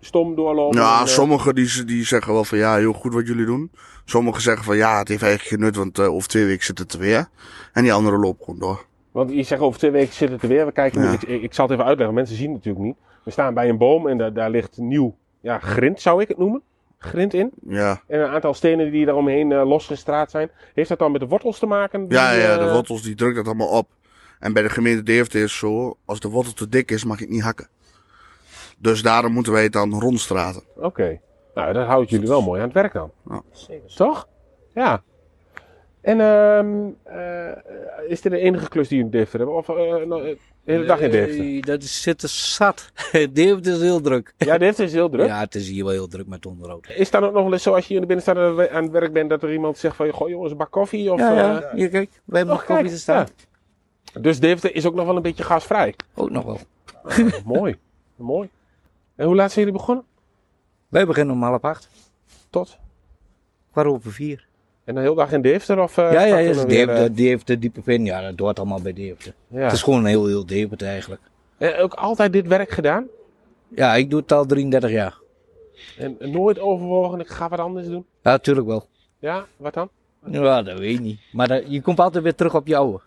stom 0.00 0.34
doorlopen? 0.34 0.80
Ja, 0.80 0.94
en, 0.98 1.00
eh, 1.00 1.06
sommigen 1.06 1.54
die, 1.54 1.84
die 1.84 2.04
zeggen 2.04 2.32
wel 2.32 2.44
van 2.44 2.58
ja, 2.58 2.76
heel 2.76 2.92
goed 2.92 3.14
wat 3.14 3.26
jullie 3.26 3.46
doen. 3.46 3.70
Sommigen 4.04 4.42
zeggen 4.42 4.64
van 4.64 4.76
ja, 4.76 4.98
het 4.98 5.08
heeft 5.08 5.22
eigenlijk 5.22 5.50
geen 5.54 5.64
nut, 5.64 5.76
want 5.76 5.98
eh, 5.98 6.14
over 6.14 6.28
twee 6.28 6.44
weken 6.44 6.64
zit 6.64 6.78
het 6.78 6.92
er 6.92 6.98
weer. 6.98 7.28
En 7.72 7.82
die 7.82 7.92
anderen 7.92 8.20
lopen 8.20 8.44
gewoon 8.44 8.60
door. 8.60 8.84
Want 9.12 9.32
je 9.32 9.42
zegt 9.42 9.60
over 9.60 9.78
twee 9.78 9.90
weken 9.90 10.14
zit 10.14 10.30
het 10.30 10.42
er 10.42 10.48
weer. 10.48 10.66
We 10.66 10.72
kijken 10.72 11.02
Ja. 11.02 11.12
ik, 11.12 11.22
ik 11.22 11.54
zal 11.54 11.64
het 11.64 11.74
even 11.74 11.86
uitleggen, 11.86 12.14
mensen 12.14 12.36
zien 12.36 12.52
het 12.52 12.56
natuurlijk 12.56 12.84
niet. 12.84 12.96
We 13.22 13.30
staan 13.30 13.54
bij 13.54 13.68
een 13.68 13.78
boom 13.78 14.08
en 14.08 14.18
daar, 14.18 14.32
daar 14.32 14.50
ligt 14.50 14.76
nieuw 14.78 15.16
ja, 15.40 15.58
grind, 15.58 16.00
zou 16.00 16.22
ik 16.22 16.28
het 16.28 16.38
noemen. 16.38 16.62
Grind 17.06 17.34
in. 17.34 17.50
Ja, 17.68 18.02
En 18.06 18.20
een 18.20 18.28
aantal 18.28 18.54
stenen 18.54 18.90
die 18.90 19.04
daaromheen 19.04 19.52
eh 19.52 19.68
losgestraat 19.68 20.30
zijn. 20.30 20.50
Heeft 20.74 20.88
dat 20.88 20.98
dan 20.98 21.12
met 21.12 21.20
de 21.20 21.26
wortels 21.26 21.58
te 21.58 21.66
maken? 21.66 22.08
die, 22.08 22.18
ja, 22.18 22.32
ja, 22.32 22.58
de 22.58 22.64
eh, 22.64 22.72
wortels 22.72 23.02
die 23.02 23.14
drukt 23.14 23.36
dat 23.36 23.46
allemaal 23.46 23.68
op. 23.68 23.88
En 24.40 24.52
bij 24.52 24.62
de 24.62 24.68
gemeente 24.68 25.02
Deventer 25.02 25.42
is 25.42 25.50
het 25.50 25.60
zo, 25.60 25.96
als 26.04 26.20
de 26.20 26.28
wortel 26.28 26.52
te 26.52 26.68
dik 26.68 26.90
is, 26.90 27.04
mag 27.04 27.18
je 27.18 27.24
het 27.24 27.32
niet 27.32 27.42
hakken. 27.42 27.68
Dus 28.78 29.02
daarom 29.02 29.32
moeten 29.32 29.52
wij 29.52 29.62
het 29.62 29.72
dan 29.72 30.00
rondstraten. 30.00 30.62
Oké. 30.76 31.20
Nou, 31.54 31.72
dat 31.72 31.86
houdt 31.86 32.10
jullie 32.10 32.28
wel 32.28 32.42
mooi 32.42 32.60
aan 32.60 32.66
het 32.66 32.74
werk 32.74 32.92
dan. 32.92 33.10
Ja. 33.28 33.42
Toch? 33.96 34.28
Ja. 34.74 35.02
En 36.06 36.20
ehm 36.20 36.88
eh, 37.02 38.10
is 38.10 38.20
dit 38.20 38.32
de 38.32 38.38
enige 38.38 38.68
klus 38.68 38.88
die 38.88 38.98
jullie 38.98 39.12
in 39.12 39.18
Deventer 39.18 39.38
hebben? 39.38 39.56
Of 39.56 39.68
eh, 39.68 40.06
nou, 40.06 40.28
eh, 40.28 40.36
de 40.64 40.72
hele 40.72 40.84
dag 40.84 41.00
in 41.00 41.10
Deventer? 41.10 41.44
Nee, 41.44 41.60
dat 41.60 41.82
is 41.82 42.02
zitten 42.02 42.28
zat. 42.28 42.90
Deventer 43.32 43.72
is 43.72 43.80
heel 43.80 44.00
druk. 44.00 44.34
Ja, 44.36 44.58
Deventer 44.58 44.84
is 44.84 44.92
heel 44.92 45.08
druk. 45.08 45.26
Ja, 45.26 45.38
het 45.40 45.54
is 45.54 45.68
hier 45.68 45.84
wel 45.84 45.92
heel 45.92 46.08
druk 46.08 46.26
met 46.26 46.46
onderhoud. 46.46 46.88
Is 46.88 47.10
dan 47.10 47.24
ook 47.24 47.32
nog 47.32 47.42
wel 47.42 47.52
eens 47.52 47.62
zo 47.62 47.72
als 47.74 47.80
je 47.80 47.86
hier 47.86 48.02
in 48.02 48.08
de 48.08 48.14
binnenstad 48.14 48.70
aan 48.70 48.82
het- 48.82 48.92
werk 48.92 49.12
bent 49.12 49.30
dat 49.30 49.42
er 49.42 49.52
iemand 49.52 49.78
zegt 49.78 49.96
van, 49.96 50.10
goh 50.10 50.28
jongens, 50.28 50.50
een 50.50 50.56
bak 50.56 50.70
koffie? 50.70 51.12
Of, 51.12 51.18
Ja, 51.18 51.32
ja. 51.32 51.70
Hier, 51.74 51.88
kijk. 51.88 52.10
Wij 52.24 52.38
hebben 52.38 52.54
oh, 52.56 52.60
nog 52.60 52.64
koffie 52.76 52.90
te 52.90 52.98
staan. 52.98 53.26
ja. 54.04 54.20
Dus 54.20 54.40
Deventer 54.40 54.74
is 54.74 54.86
ook 54.86 54.94
nog 54.94 55.06
wel 55.06 55.16
een 55.16 55.22
beetje 55.22 55.44
gasvrij. 55.44 55.94
Ook 56.14 56.30
nog 56.30 56.44
wel. 56.44 56.58
mooi. 57.44 57.76
Mooi. 58.16 58.48
En 59.16 59.26
hoe 59.26 59.34
laat 59.34 59.52
zijn 59.52 59.64
jullie 59.64 59.80
begonnen? 59.80 60.04
Wij 60.88 61.06
beginnen 61.06 61.34
om 61.34 61.42
half 61.42 61.62
acht. 61.62 61.88
Tot? 62.50 62.78
Kwart 63.72 63.86
over 63.88 64.12
vier. 64.12 64.45
En 64.86 64.94
de 64.94 65.00
hele 65.00 65.14
dag 65.14 65.32
in 65.32 65.42
Deventer? 65.42 65.82
Of, 65.82 65.98
eh, 65.98 66.12
ja, 66.12 66.22
ja, 66.24 66.36
je 66.36 66.48
ja. 66.48 66.54
dan 66.54 66.68
Deventer, 66.68 67.04
eh, 67.04 67.14
Deventer, 67.16 67.60
diepe 67.60 67.82
vin. 67.82 68.04
Ja, 68.04 68.20
dat 68.22 68.38
hoort 68.38 68.58
allemaal 68.58 68.80
bij 68.80 68.92
Deventer. 68.92 69.32
ja. 69.48 69.60
Het 69.60 69.72
is 69.72 69.82
gewoon 69.82 70.04
heel, 70.04 70.26
heel 70.26 70.46
Deventer 70.46 70.86
eigenlijk. 70.88 71.20
En 71.58 71.76
ook 71.76 71.94
altijd 71.94 72.32
dit 72.32 72.46
werk 72.46 72.70
gedaan? 72.70 73.06
Ja, 73.68 73.94
ik 73.94 74.10
doe 74.10 74.20
het 74.20 74.32
al 74.32 74.46
33 74.46 74.90
jaar. 74.90 75.18
En 75.98 76.16
nooit 76.20 76.58
overwogen, 76.58 77.20
ik 77.20 77.28
ga 77.28 77.48
wat 77.48 77.58
anders 77.58 77.86
doen? 77.86 78.04
Ja, 78.22 78.30
natuurlijk 78.30 78.66
wel. 78.66 78.86
Ja, 79.18 79.44
wat 79.56 79.74
dan? 79.74 79.88
Ja, 80.30 80.62
dat 80.62 80.78
weet 80.78 80.94
ik 80.94 81.00
niet. 81.00 81.20
Maar 81.32 81.48
dat- 81.48 81.62
je 81.66 81.80
komt 81.82 82.00
altijd 82.00 82.22
weer 82.24 82.34
terug 82.34 82.54
op 82.54 82.66
je 82.66 82.76
oude. 82.76 83.00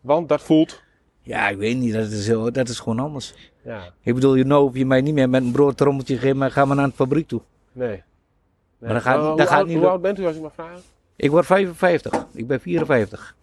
Want 0.00 0.28
dat 0.28 0.42
voelt. 0.42 0.82
Ja, 1.22 1.48
ik 1.48 1.56
weet 1.56 1.76
niet. 1.76 1.92
Dat 1.92 2.06
is, 2.10 2.26
heel, 2.26 2.52
dat 2.52 2.68
is 2.68 2.78
gewoon 2.80 2.98
anders. 2.98 3.34
Ja, 3.64 3.92
Ik 4.02 4.14
bedoel, 4.14 4.34
je 4.34 4.44
nou 4.44 4.62
hoef 4.62 4.76
je 4.76 4.86
mij 4.86 5.00
niet 5.00 5.14
meer 5.14 5.28
met 5.28 5.42
een 5.42 5.52
broodtrommeltje 5.52 6.16
geven, 6.18 6.36
maar 6.36 6.50
ga 6.50 6.64
maar 6.64 6.76
naar 6.76 6.86
de 6.88 6.92
fabriek 6.94 7.28
toe. 7.28 7.40
nee. 7.72 7.88
nee. 7.88 8.02
Maar 8.78 8.92
dat 8.92 9.02
gaat- 9.02 9.26
hoe, 9.26 9.36
dat 9.36 9.46
gaat 9.48 9.58
oud, 9.58 9.66
niet 9.66 9.76
hoe 9.78 9.86
oud 9.88 10.02
bent 10.02 10.18
u 10.18 10.26
als 10.26 10.36
ik 10.36 10.42
mag 10.42 10.54
vragen? 10.54 10.80
Ik 11.16 11.30
word 11.30 11.46
55. 11.46 12.26
Ik 12.32 12.46
ben 12.46 12.60
54. 12.60 13.34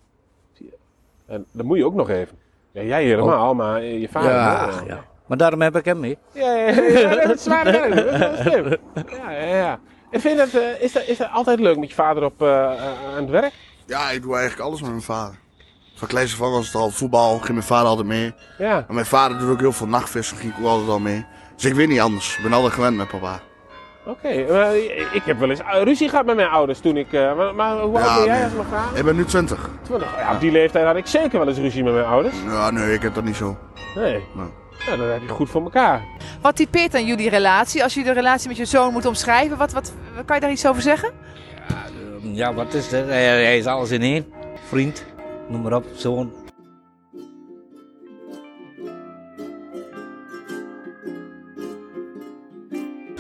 En 1.26 1.46
dat 1.52 1.66
moet 1.66 1.78
je 1.78 1.86
ook 1.86 1.94
nog 1.94 2.10
even. 2.10 2.38
Ja, 2.72 2.82
jij 2.82 3.04
helemaal, 3.04 3.54
maar 3.54 3.84
je 3.84 4.08
vader. 4.10 4.30
Oh. 4.30 4.36
ja, 4.36 4.66
wel. 4.66 4.88
ja. 4.88 5.04
Maar 5.26 5.38
daarom 5.38 5.62
heb 5.62 5.76
ik 5.76 5.86
hem 5.86 6.00
mee. 6.00 6.18
Ja, 6.32 6.54
ja, 6.54 6.70
ja, 6.70 7.00
ja, 7.00 7.16
dat 7.16 7.36
is 7.36 7.44
zwaar 7.44 7.64
werk. 7.64 7.96
Dat 8.20 8.40
is 8.40 8.40
slim. 8.40 8.78
Ja, 8.94 9.32
ja, 9.32 9.56
ja. 9.56 9.80
En 10.12 10.22
vind 10.22 10.40
je 10.40 10.46
dat, 10.46 10.62
eh, 10.62 10.82
is, 10.82 10.92
dat, 10.92 11.08
is 11.08 11.18
dat 11.18 11.30
altijd 11.32 11.60
leuk 11.60 11.78
met 11.78 11.90
je 11.90 11.96
vader 11.96 12.24
op, 12.24 12.42
eh, 12.42 12.48
eh, 12.48 13.16
aan 13.16 13.22
het 13.22 13.30
werk? 13.30 13.54
Ja, 13.86 14.10
ik 14.10 14.22
doe 14.22 14.36
eigenlijk 14.36 14.68
alles 14.68 14.82
met 14.82 14.90
mijn 14.90 15.02
vader. 15.02 15.36
Van 15.96 16.08
kleins 16.08 16.34
af 16.34 16.40
was 16.40 16.66
het 16.66 16.76
al 16.76 16.90
voetbal, 16.90 17.38
ging 17.38 17.52
mijn 17.52 17.64
vader 17.64 17.88
altijd 17.88 18.08
mee. 18.08 18.34
Ja. 18.58 18.86
En 18.88 18.94
mijn 18.94 19.06
vader 19.06 19.38
doet 19.38 19.50
ook 19.50 19.60
heel 19.60 19.72
veel 19.72 19.88
nachtvissen, 19.88 20.38
ging 20.38 20.54
ik 20.54 20.60
ook 20.60 20.66
altijd 20.66 20.90
al 20.90 21.00
mee. 21.00 21.26
Dus 21.56 21.66
ik 21.66 21.74
weet 21.74 21.88
niet 21.88 22.00
anders. 22.00 22.38
Ik 22.38 22.44
ben 22.44 22.54
altijd 22.54 22.74
gewend 22.74 22.98
met 22.98 23.08
papa. 23.08 23.40
Oké, 24.06 24.46
maar 24.52 24.76
ik 25.14 25.22
heb 25.26 25.40
wel 25.40 25.50
eens 25.50 25.60
eh, 25.60 25.82
ruzie 25.84 26.10
gehad 26.10 26.26
met 26.26 26.36
mijn 26.36 26.48
ouders 26.48 26.80
toen 26.80 26.98
ik... 26.98 27.14
eh, 27.14 27.36
maar, 27.36 27.56
maar 27.56 27.78
hoe 27.80 27.98
oud 28.00 28.06
Ja, 28.06 28.16
ben 28.16 28.26
jij 28.26 28.36
nee. 28.36 28.58
als 28.58 28.68
vragen? 28.70 28.98
Ik 28.98 29.04
ben 29.04 29.16
nu 29.16 29.26
20. 29.26 29.70
20. 29.84 30.18
Ja, 30.18 30.34
op 30.34 30.40
die 30.40 30.52
leeftijd 30.52 30.86
had 30.86 30.96
ik 30.96 31.08
zeker 31.08 31.40
wel 31.40 31.48
eens 31.48 31.58
ruzie 31.58 31.84
met 31.84 31.94
mijn 31.94 32.06
ouders. 32.06 32.36
Ja, 32.46 32.72
nee, 32.72 32.94
ik 32.94 33.02
heb 33.02 33.14
dat 33.14 33.24
niet 33.24 33.36
zo. 33.36 33.58
Nee. 33.96 34.24
Nee. 34.34 34.48
Ja, 34.88 34.96
dan 34.96 35.08
heb 35.08 35.22
je 35.22 35.28
goed 35.30 35.50
voor 35.50 35.62
elkaar. 35.64 36.04
Wat 36.42 36.56
typeert 36.56 36.92
dan 36.92 37.06
jullie 37.06 37.30
relatie? 37.30 37.84
Als 37.84 37.94
je 37.94 38.04
de 38.04 38.12
relatie 38.12 38.48
met 38.48 38.58
je 38.58 38.66
zoon 38.66 38.94
moet 38.94 39.06
omschrijven, 39.06 39.58
wat, 39.58 39.72
wat, 39.72 39.94
kan 40.26 40.36
je 40.36 40.42
daar 40.42 40.52
iets 40.52 40.68
over 40.68 40.82
zeggen? 40.82 41.12
Ja, 42.22 42.54
wat 42.54 42.74
is? 42.74 42.92
Hij, 42.92 43.04
hij 43.26 43.58
is 43.58 43.66
alles 43.66 43.92
in 43.92 44.02
één. 44.02 44.26
Vriend, 44.68 45.06
noem 45.48 45.62
maar 45.62 45.74
op, 45.74 45.86
zoon. 45.96 46.32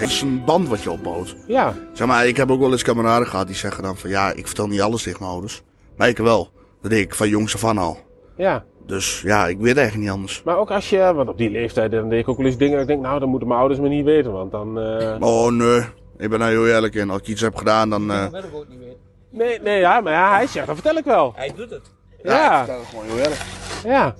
Het 0.03 0.11
is 0.11 0.21
een 0.21 0.43
band 0.45 0.67
wat 0.67 0.81
je 0.83 0.91
opbouwt. 0.91 1.35
Ja, 1.47 1.73
Zeg 1.93 2.07
maar, 2.07 2.27
ik 2.27 2.37
heb 2.37 2.51
ook 2.51 2.59
wel 2.59 2.71
eens 2.71 2.83
kameraden 2.83 3.27
gehad 3.27 3.47
die 3.47 3.55
zeggen 3.55 3.83
dan 3.83 3.97
van 3.97 4.09
ja, 4.09 4.31
ik 4.31 4.45
vertel 4.45 4.67
niet 4.67 4.81
alles 4.81 5.03
tegen 5.03 5.19
mijn 5.19 5.31
ouders. 5.31 5.61
Maar 5.97 6.07
ik 6.07 6.17
wel. 6.17 6.49
Dat 6.81 6.91
deed 6.91 7.01
ik 7.03 7.15
van 7.15 7.29
jongs 7.29 7.53
af 7.55 7.65
aan 7.65 7.77
al. 7.77 7.97
ja. 8.37 8.63
Dus 8.85 9.21
ja, 9.21 9.47
ik 9.47 9.57
weet 9.59 9.77
eigenlijk 9.77 10.05
niet 10.07 10.15
anders. 10.15 10.41
Maar 10.45 10.57
ook 10.57 10.71
als 10.71 10.89
je, 10.89 11.13
want 11.15 11.29
op 11.29 11.37
die 11.37 11.49
leeftijd 11.49 11.91
dan 11.91 12.09
deed 12.09 12.19
ik 12.19 12.27
ook 12.29 12.37
wel 12.37 12.45
eens 12.45 12.57
dingen 12.57 12.73
dat 12.73 12.81
ik 12.81 12.87
denk, 12.87 13.01
nou, 13.01 13.19
dan 13.19 13.29
moeten 13.29 13.47
mijn 13.47 13.59
ouders 13.59 13.81
me 13.81 13.87
niet 13.89 14.05
weten, 14.05 14.31
want 14.31 14.51
dan... 14.51 14.79
eh, 14.79 15.15
Oh 15.19 15.51
nee, 15.51 15.79
ik 16.17 16.29
ben 16.29 16.39
daar 16.39 16.49
heel 16.49 16.67
eerlijk 16.67 16.95
in. 16.95 17.09
Als 17.09 17.19
ik 17.21 17.27
iets 17.27 17.41
heb 17.41 17.55
gedaan, 17.55 17.89
dan... 17.89 18.11
eh, 18.11 18.27
wil 18.29 18.39
ik 18.43 18.55
ook 18.55 18.67
niet 18.69 18.79
weten. 18.79 18.97
Nee, 19.29 19.59
nee, 19.61 19.79
ja, 19.79 20.01
maar 20.01 20.13
ja, 20.13 20.31
hij 20.35 20.47
zegt, 20.47 20.67
dat 20.67 20.75
vertel 20.75 20.97
ik 20.97 21.03
wel. 21.05 21.33
Hij 21.35 21.51
doet 21.55 21.69
het. 21.69 21.91
Ja, 22.23 22.51
ik 22.59 22.65
vertel 22.65 22.79
het 22.79 22.89
gewoon 22.89 23.05
heel 23.05 23.17
eerlijk. 23.17 23.41
ja. 23.85 24.15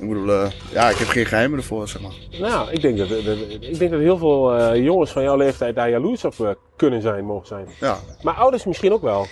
Ik 0.00 0.08
bedoel, 0.08 0.30
eh, 0.32 0.50
ja, 0.72 0.88
ik 0.90 0.96
heb 0.96 1.08
geen 1.08 1.26
geheimen 1.26 1.58
ervoor, 1.58 1.88
zeg 1.88 2.02
maar. 2.02 2.12
Nou, 2.40 2.70
ik 2.70 2.80
denk 2.82 2.98
dat, 2.98 3.08
dat- 3.08 3.36
ik 3.60 3.78
denk 3.78 3.90
dat 3.90 4.00
heel 4.00 4.18
veel 4.18 4.54
eh, 4.56 4.84
jongens 4.84 5.10
van 5.10 5.22
jouw 5.22 5.36
leeftijd 5.36 5.74
daar 5.74 5.90
jaloers 5.90 6.24
op 6.24 6.40
eh, 6.40 6.48
kunnen 6.76 7.02
zijn, 7.02 7.24
mogen 7.24 7.46
zijn. 7.46 7.66
Ja, 7.80 7.98
Maar 8.22 8.34
ouders 8.34 8.64
misschien 8.64 8.92
ook 8.92 9.02
wel. 9.02 9.26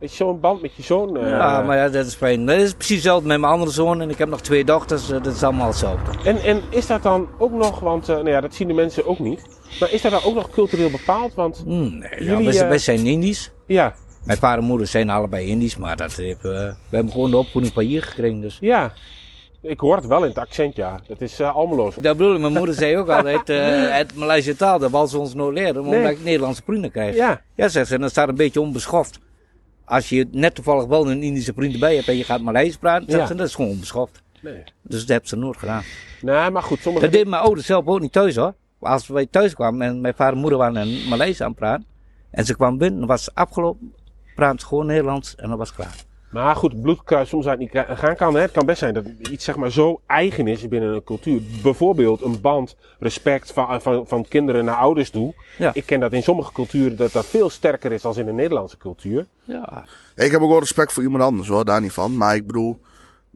Dat 0.00 0.10
je 0.10 0.16
zo'n 0.16 0.40
band 0.40 0.62
met 0.62 0.74
je 0.76 0.82
zoon. 0.82 1.16
eh, 1.16 1.28
Ja, 1.28 1.62
maar 1.62 1.76
ja, 1.76 1.88
dat 1.88 2.06
is 2.06 2.14
fijn. 2.14 2.46
Dat 2.46 2.56
is 2.56 2.72
precies 2.74 2.94
hetzelfde 2.96 3.26
met 3.28 3.40
mijn 3.40 3.52
andere 3.52 3.70
zoon 3.70 4.00
en 4.00 4.10
ik 4.10 4.18
heb 4.18 4.28
nog 4.28 4.40
twee 4.40 4.64
dochters. 4.64 5.06
Dat 5.06 5.26
is 5.26 5.42
allemaal 5.42 5.66
hetzelfde. 5.66 6.10
en, 6.28 6.36
en 6.42 6.60
is 6.70 6.86
dat 6.86 7.02
dan 7.02 7.28
ook 7.38 7.52
nog, 7.52 7.80
want 7.80 8.08
eh, 8.08 8.14
nou 8.16 8.28
ja, 8.28 8.40
dat 8.40 8.54
zien 8.54 8.68
de 8.68 8.74
mensen 8.74 9.06
ook 9.06 9.18
niet. 9.18 9.42
Maar 9.80 9.92
is 9.92 10.02
dat 10.02 10.12
dan 10.12 10.22
ook 10.24 10.34
nog 10.34 10.50
cultureel 10.50 10.90
bepaald? 10.90 11.34
Want 11.34 11.62
Hmm, 11.64 11.98
nee, 11.98 12.10
ja, 12.10 12.24
Jullie, 12.24 12.58
wij, 12.58 12.68
wij 12.68 12.78
zijn 12.78 13.06
Indisch. 13.06 13.50
ja, 13.66 13.94
Mijn 14.24 14.38
vader 14.38 14.58
en 14.58 14.64
moeder 14.64 14.86
zijn 14.86 15.10
allebei 15.10 15.46
Indisch, 15.46 15.76
maar 15.76 15.96
dat 15.96 16.12
heeft, 16.14 16.42
we 16.42 16.74
hebben 16.90 17.12
gewoon 17.12 17.30
de 17.30 17.36
opvoeding 17.36 17.74
van 17.74 17.82
hier 17.84 18.02
gekregen. 18.02 18.40
Dus. 18.40 18.58
ja. 18.60 18.92
Ik 19.62 19.80
hoor 19.80 19.96
het 19.96 20.06
wel 20.06 20.22
in 20.22 20.28
het 20.28 20.38
accent, 20.38 20.76
ja. 20.76 21.00
Dat 21.06 21.20
is 21.20 21.40
eh 21.40 21.54
almeloos. 21.54 21.94
Dat 21.94 22.16
bedoel 22.16 22.34
ik, 22.34 22.40
mijn 22.40 22.52
moeder 22.52 22.74
zei 22.74 22.96
ook 22.96 23.08
altijd, 23.08 23.48
eh 23.48 23.90
het 23.98 24.14
Maleische 24.14 24.56
taal, 24.56 24.78
dat 24.78 24.90
wil 24.90 25.06
ze 25.06 25.18
ons 25.18 25.34
nooit 25.34 25.54
leren, 25.58 25.82
omdat 25.82 26.00
Nee. 26.00 26.12
ik 26.12 26.22
Nederlandse 26.24 26.62
vrienden 26.64 26.90
krijg. 26.90 27.14
Ja, 27.16 27.40
Ja, 27.54 27.68
zegt 27.68 27.88
ze, 27.88 27.94
en 27.94 28.00
dat 28.00 28.10
staat 28.10 28.28
een 28.28 28.34
beetje 28.34 28.60
onbeschoft. 28.60 29.18
Als 29.84 30.08
je 30.08 30.28
net 30.30 30.54
toevallig 30.54 30.84
wel 30.86 31.10
een 31.10 31.22
Indische 31.22 31.52
vriend 31.52 31.72
erbij 31.74 31.94
hebt 31.94 32.08
en 32.08 32.16
je 32.16 32.24
gaat 32.24 32.40
Maleis 32.40 32.76
praten, 32.76 33.06
zegt 33.10 33.20
Ja. 33.20 33.26
ze, 33.26 33.34
dat 33.34 33.46
is 33.46 33.54
gewoon 33.54 33.70
onbeschoft. 33.70 34.22
nee. 34.40 34.62
Dus 34.82 35.00
dat 35.00 35.08
hebben 35.08 35.28
ze 35.28 35.36
nooit 35.36 35.56
gedaan. 35.56 35.82
Nee, 36.20 36.50
maar 36.50 36.62
goed, 36.62 36.80
sommige... 36.80 37.04
Dat 37.04 37.14
deed 37.14 37.26
mijn 37.28 37.42
ouders 37.42 37.66
zelf 37.66 37.86
ook 37.86 38.00
niet 38.00 38.12
thuis 38.12 38.36
hoor. 38.36 38.54
Als 38.80 39.06
wij 39.06 39.26
thuis 39.26 39.54
kwamen 39.54 39.86
en 39.86 40.00
mijn 40.00 40.14
vader 40.14 40.34
en 40.34 40.40
moeder 40.40 40.58
waren 40.58 40.76
een 40.76 41.08
Maleis 41.08 41.40
aan 41.40 41.48
het 41.48 41.56
praten, 41.58 41.86
en 42.30 42.44
ze 42.44 42.56
kwam 42.56 42.78
binnen, 42.78 42.98
dan 42.98 43.08
was 43.08 43.24
het 43.26 43.34
afgelopen, 43.34 43.94
ze 44.36 44.66
gewoon 44.66 44.86
Nederlands 44.86 45.34
en 45.34 45.48
dan 45.48 45.58
was 45.58 45.72
klaar. 45.74 45.94
Maar 46.32 46.56
goed, 46.56 46.82
bloedkruis 46.82 47.28
soms 47.28 47.46
uit 47.46 47.58
niet 47.58 47.70
gaan 47.72 48.16
kan. 48.16 48.34
Hè. 48.34 48.40
Het 48.40 48.50
kan 48.50 48.66
best 48.66 48.78
zijn 48.78 48.94
dat 48.94 49.04
iets 49.30 49.44
zeg 49.44 49.56
maar, 49.56 49.70
zo 49.70 50.00
eigen 50.06 50.46
is 50.46 50.68
binnen 50.68 50.94
een 50.94 51.04
cultuur. 51.04 51.40
Bijvoorbeeld 51.62 52.22
een 52.22 52.40
band, 52.40 52.76
respect 52.98 53.52
van, 53.52 53.82
van, 53.82 54.06
van 54.06 54.28
kinderen 54.28 54.64
naar 54.64 54.76
ouders 54.76 55.10
toe. 55.10 55.34
Ja. 55.58 55.70
Ik 55.74 55.86
ken 55.86 56.00
dat 56.00 56.12
in 56.12 56.22
sommige 56.22 56.52
culturen 56.52 56.96
dat 56.96 57.12
dat 57.12 57.26
veel 57.26 57.50
sterker 57.50 57.92
is 57.92 58.02
dan 58.02 58.16
in 58.16 58.26
de 58.26 58.32
Nederlandse 58.32 58.76
cultuur. 58.76 59.26
Ja, 59.44 59.84
ik 60.14 60.30
heb 60.30 60.40
ook 60.40 60.50
wel 60.50 60.58
respect 60.58 60.92
voor 60.92 61.02
iemand 61.02 61.22
anders 61.22 61.48
hoor, 61.48 61.64
daar 61.64 61.80
niet 61.80 61.92
van. 61.92 62.16
Maar 62.16 62.34
ik 62.34 62.46
bedoel, 62.46 62.80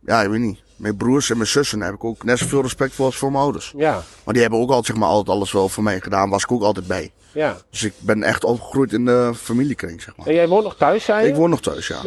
ja, 0.04 0.22
ik 0.22 0.30
weet 0.30 0.40
niet. 0.40 0.62
Mijn 0.76 0.96
broers 0.96 1.30
en 1.30 1.36
mijn 1.36 1.48
zussen 1.48 1.80
heb 1.80 1.94
ik 1.94 2.04
ook 2.04 2.24
net 2.24 2.38
zoveel 2.38 2.62
respect 2.62 2.94
voor 2.94 3.04
als 3.04 3.16
voor 3.16 3.30
mijn 3.30 3.42
ouders. 3.42 3.72
Ja, 3.76 4.02
Maar 4.24 4.32
die 4.34 4.42
hebben 4.42 4.60
ook 4.60 4.68
altijd, 4.68 4.86
zeg 4.86 4.96
maar, 4.96 5.08
altijd 5.08 5.36
alles 5.36 5.52
wel 5.52 5.68
voor 5.68 5.82
mij 5.82 6.00
gedaan. 6.00 6.30
Was 6.30 6.42
ik 6.42 6.52
ook 6.52 6.62
altijd 6.62 6.86
bij. 6.86 7.12
ja. 7.32 7.56
Dus 7.70 7.82
ik 7.84 7.92
ben 8.00 8.22
echt 8.22 8.44
opgegroeid 8.44 8.92
in 8.92 9.04
de 9.04 9.32
familiekring, 9.36 10.02
zeg 10.02 10.16
maar. 10.16 10.26
En 10.26 10.34
jij 10.34 10.48
woont 10.48 10.64
nog 10.64 10.76
thuis, 10.76 11.04
zei 11.04 11.22
je? 11.22 11.28
Ik 11.28 11.34
woon 11.36 11.50
nog 11.50 11.60
thuis, 11.60 11.86
ja. 11.86 12.00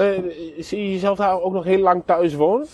Zie 0.59 0.83
je 0.83 0.91
jezelf 0.91 1.17
daar 1.17 1.41
ook 1.41 1.53
nog 1.53 1.63
heel 1.63 1.79
lang 1.79 2.03
thuis 2.05 2.33
wonen? 2.35 2.67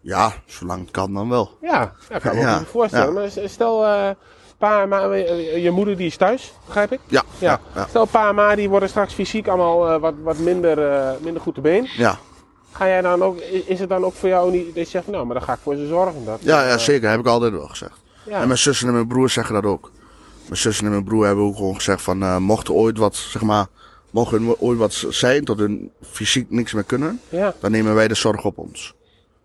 Ja, 0.00 0.32
zolang 0.46 0.80
het 0.80 0.90
kan 0.90 1.14
dan 1.14 1.28
wel. 1.28 1.50
Ja, 1.60 1.92
dat 2.08 2.22
kan 2.22 2.32
ik 2.32 2.38
me 2.38 2.44
Ja, 2.44 2.56
goed 2.58 2.66
voorstellen. 2.68 3.14
ja. 3.14 3.20
Maar 3.20 3.30
s- 3.30 3.52
stel, 3.52 3.84
eh 3.86 4.10
pa, 4.58 4.86
ma, 4.86 5.08
eh, 5.10 5.62
je 5.62 5.70
moeder 5.70 5.96
die 5.96 6.06
is 6.06 6.16
thuis, 6.16 6.52
begrijp 6.66 6.92
ik? 6.92 7.00
Ja, 7.08 7.22
Ja. 7.38 7.48
ja, 7.50 7.60
ja. 7.80 7.86
Stel, 7.88 8.04
pa 8.04 8.28
en 8.28 8.34
ma 8.34 8.54
die 8.54 8.68
worden 8.68 8.88
straks 8.88 9.14
fysiek 9.14 9.48
allemaal 9.48 9.90
eh, 9.90 10.00
wat, 10.00 10.14
wat 10.22 10.38
minder, 10.38 10.90
eh, 10.92 11.10
minder 11.20 11.42
goed 11.42 11.54
te 11.54 11.60
been. 11.60 11.88
Ja, 11.96 12.18
Ga 12.74 12.86
jij 12.86 13.00
dan 13.00 13.22
ook, 13.22 13.40
is 13.40 13.78
het 13.80 13.88
dan 13.88 14.04
ook 14.04 14.14
voor 14.14 14.28
jou 14.28 14.50
niet, 14.50 14.66
dat 14.66 14.84
je 14.84 14.90
zegt, 14.90 15.06
nou, 15.06 15.26
maar 15.26 15.34
dan 15.34 15.44
ga 15.44 15.52
ik 15.52 15.58
voor 15.62 15.76
ze 15.76 15.86
zorgen? 15.86 16.24
Dat, 16.24 16.38
ja, 16.42 16.66
ja 16.68 16.78
zeker. 16.78 17.10
Heb 17.10 17.20
ik 17.20 17.26
altijd 17.26 17.52
wel 17.52 17.66
gezegd. 17.68 17.92
ja. 18.26 18.40
En 18.40 18.46
mijn 18.46 18.58
zussen 18.58 18.86
en 18.88 18.94
mijn 18.94 19.06
broer 19.06 19.30
zeggen 19.30 19.54
dat 19.54 19.64
ook. 19.64 19.90
Mijn 20.44 20.56
zussen 20.56 20.84
en 20.84 20.90
mijn 20.90 21.04
broer 21.04 21.26
hebben 21.26 21.44
ook 21.44 21.56
gewoon 21.56 21.74
gezegd 21.74 22.02
van... 22.02 22.22
eh, 22.22 22.36
mocht 22.36 22.68
er 22.68 22.74
ooit 22.74 22.98
wat, 22.98 23.16
zeg 23.16 23.42
maar... 23.42 23.66
Mocht 24.10 24.32
er 24.32 24.58
ooit 24.60 24.78
wat 24.78 25.04
zijn, 25.08 25.44
tot 25.44 25.58
hun 25.58 25.90
fysiek 26.02 26.50
niks 26.50 26.72
meer 26.72 26.84
kunnen... 26.84 27.20
ja, 27.28 27.54
dan 27.60 27.70
nemen 27.70 27.94
wij 27.94 28.08
de 28.08 28.14
zorg 28.14 28.44
op 28.44 28.58
ons. 28.58 28.94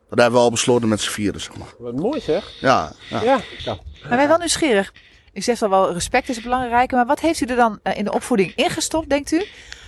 Dat 0.10 0.20
hebben 0.20 0.40
we 0.40 0.46
al 0.46 0.52
besloten 0.52 0.88
met 0.90 1.02
z'n 1.02 1.10
vieren, 1.12 1.42
zeg 1.42 1.58
maar. 1.58 1.68
wat 1.78 1.96
mooi 1.96 2.20
zeg. 2.20 2.52
Ja, 2.60 2.92
ja. 3.10 3.22
Ja, 3.24 3.40
ja. 3.58 3.78
Maar 4.08 4.18
wij 4.18 4.28
wel 4.28 4.38
nieuwsgierig. 4.38 4.94
U 5.34 5.42
zegt 5.42 5.62
al 5.62 5.70
wel, 5.70 5.94
respect 5.94 6.30
is 6.30 6.36
het 6.36 6.44
belangrijke. 6.44 6.96
Maar 6.96 7.06
wat 7.06 7.20
heeft 7.20 7.42
u 7.42 7.46
er 7.46 7.56
dan 7.56 7.80
eh, 7.84 7.98
in 7.98 8.04
de 8.04 8.12
opvoeding 8.14 8.56
ingestopt, 8.56 9.10
denkt 9.10 9.32
u? 9.32 9.46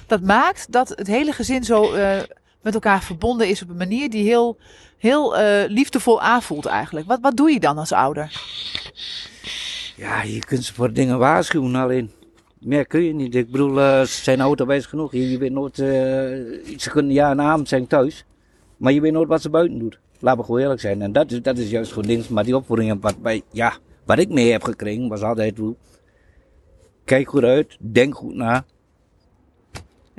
Dat 0.07 0.21
maakt 0.21 0.71
dat 0.71 0.89
het 0.89 1.07
hele 1.07 1.31
gezin 1.31 1.63
zo 1.63 1.93
eh, 1.93 2.17
met 2.62 2.74
elkaar 2.74 3.03
verbonden 3.03 3.48
is 3.48 3.62
op 3.62 3.70
een 3.70 3.77
manier 3.77 4.10
die 4.10 4.24
heel, 4.24 4.58
heel 4.98 5.38
eh, 5.38 5.70
liefdevol 5.70 6.22
aanvoelt 6.22 6.65
eigenlijk. 6.65 7.08
Wat, 7.08 7.20
wat 7.22 7.38
doe 7.38 7.51
je 7.51 7.60
dan 7.60 7.77
als 7.77 7.91
ouder? 7.91 8.41
Ja, 9.96 10.24
je 10.24 10.39
kunt 10.39 10.63
ze 10.63 10.74
voor 10.74 10.94
dingen 10.94 11.18
waarschuwen 11.18 11.75
alleen. 11.75 12.12
Meer 12.60 12.86
kun 12.86 13.03
je 13.03 13.13
niet. 13.13 13.36
Ik 13.36 13.51
bedoel, 13.51 13.80
eh, 13.80 14.01
ze 14.01 14.24
zijn 14.24 14.41
autowijs 14.41 14.86
genoeg. 14.86 15.12
Je, 15.12 15.38
weet 15.38 15.51
nooit, 15.51 15.80
eh, 15.80 15.88
ze 16.77 16.89
kunnen 16.91 17.13
ja 17.13 17.30
en 17.32 17.41
avond 17.41 17.68
zijn 17.68 17.88
thuis. 17.88 18.25
Maar 18.77 18.94
je 18.94 19.01
weet 19.01 19.12
nooit 19.12 19.27
wat 19.27 19.41
ze 19.41 19.50
buiten 19.50 19.80
doet. 19.80 20.00
Laten 20.20 20.39
we 20.39 20.46
gewoon 20.46 20.62
eerlijk 20.62 20.80
zijn. 20.80 21.01
En 21.01 21.12
dat 21.12 21.32
is, 21.32 21.41
dat 21.41 21.58
is 21.58 21.70
juist 21.70 21.91
gewoon 21.91 22.08
ding. 22.08 22.30
Maar 22.30 22.44
die 22.44 22.56
opvoeding, 22.56 23.01
wat, 23.01 23.15
wij, 23.22 23.41
ja, 23.51 23.74
wat 24.06 24.20
ik 24.20 24.30
mee 24.30 24.51
heb 24.51 24.63
gekregen, 24.63 25.08
was 25.08 25.22
altijd, 25.22 25.60
kijk 27.03 27.30
goed 27.30 27.44
uit, 27.44 27.77
denk 27.80 28.15
goed 28.15 28.36
na. 28.36 28.65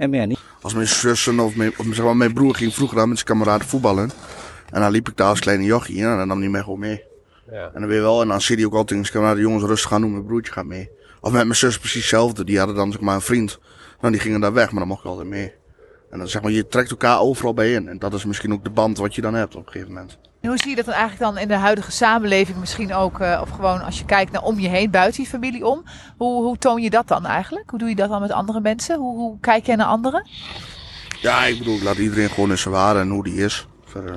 En 0.02 0.10
meer 0.10 0.26
niet. 0.26 0.38
Als 0.60 0.74
mijn 0.74 0.86
zussen 0.86 1.40
of 1.40 1.56
mijn, 1.56 1.72
of 1.78 1.86
zeg 1.90 2.04
maar, 2.04 2.16
mijn 2.16 2.32
broer 2.32 2.54
ging 2.54 2.74
vroeger 2.74 2.96
dan 2.96 3.08
met 3.08 3.18
zijn 3.18 3.28
kameraden 3.28 3.66
voetballen. 3.66 4.10
En 4.70 4.80
dan 4.80 4.90
liep 4.90 5.08
ik 5.08 5.16
daar 5.16 5.28
als 5.28 5.40
kleine 5.40 5.64
jochie. 5.64 6.02
En 6.02 6.16
dan 6.16 6.28
nam 6.28 6.40
hij 6.40 6.48
mij 6.48 6.62
gewoon 6.62 6.78
mee. 6.78 7.04
ja. 7.50 7.70
En 7.74 7.80
dan 7.80 7.86
weer 7.88 8.00
wel. 8.00 8.22
En 8.22 8.28
dan 8.28 8.40
zie 8.40 8.58
je 8.58 8.66
ook 8.66 8.72
altijd 8.72 8.88
tegen 8.88 9.04
zijn 9.04 9.16
kameraden, 9.16 9.42
jongens 9.42 9.64
rustig 9.64 9.90
gaan 9.90 10.00
doen, 10.00 10.12
mijn 10.12 10.24
broertje 10.24 10.52
gaat 10.52 10.64
mee. 10.64 10.90
Of 11.20 11.32
met 11.32 11.44
mijn 11.44 11.56
zus 11.56 11.78
precies 11.78 12.00
hetzelfde. 12.00 12.44
Die 12.44 12.58
hadden 12.58 12.76
dan 12.76 12.92
zeg 12.92 13.00
maar 13.00 13.14
een 13.14 13.20
vriend. 13.20 13.58
Nou, 14.00 14.12
die 14.12 14.22
gingen 14.22 14.40
daar 14.40 14.52
weg, 14.52 14.70
maar 14.70 14.78
dan 14.78 14.88
mocht 14.88 15.00
ik 15.00 15.06
altijd 15.10 15.28
mee. 15.28 15.52
En 16.10 16.18
dan 16.18 16.28
zeg 16.28 16.42
maar, 16.42 16.50
je 16.50 16.66
trekt 16.66 16.90
elkaar 16.90 17.20
overal 17.20 17.54
bij 17.54 17.72
in. 17.72 17.88
En 17.88 17.98
dat 17.98 18.14
is 18.14 18.24
misschien 18.24 18.52
ook 18.52 18.64
de 18.64 18.70
band 18.70 18.98
wat 18.98 19.14
je 19.14 19.20
dan 19.20 19.34
hebt 19.34 19.56
op 19.56 19.66
een 19.66 19.72
gegeven 19.72 19.92
moment. 19.92 20.18
En 20.42 20.48
hoe 20.48 20.58
zie 20.58 20.70
je 20.70 20.76
dat 20.76 20.84
dan 20.84 20.94
eigenlijk 20.94 21.32
dan 21.32 21.42
in 21.42 21.48
de 21.48 21.54
huidige 21.54 21.90
samenleving 21.92 22.58
misschien 22.58 22.94
ook? 22.94 23.20
eh, 23.20 23.40
of 23.42 23.50
gewoon 23.50 23.82
als 23.82 23.98
je 23.98 24.04
kijkt 24.04 24.32
naar 24.32 24.42
om 24.42 24.58
je 24.58 24.68
heen, 24.68 24.90
buiten 24.90 25.22
je 25.22 25.28
familie 25.28 25.66
om. 25.66 25.84
Hoe, 26.16 26.42
hoe 26.42 26.58
toon 26.58 26.82
je 26.82 26.90
dat 26.90 27.08
dan 27.08 27.26
eigenlijk? 27.26 27.70
Hoe 27.70 27.78
doe 27.78 27.88
je 27.88 27.94
dat 27.94 28.08
dan 28.08 28.20
met 28.20 28.30
andere 28.30 28.60
mensen? 28.60 28.98
Hoe, 28.98 29.16
hoe 29.16 29.40
kijk 29.40 29.66
jij 29.66 29.76
naar 29.76 29.86
anderen? 29.86 30.26
Ja, 31.20 31.44
ik 31.44 31.58
bedoel, 31.58 31.76
ik 31.76 31.82
laat 31.82 31.96
iedereen 31.96 32.28
gewoon 32.28 32.50
in 32.50 32.58
zijn 32.58 32.74
waarde 32.74 33.00
en 33.00 33.08
hoe 33.08 33.24
die 33.24 33.34
is. 33.44 33.66
Verder, 33.84 34.16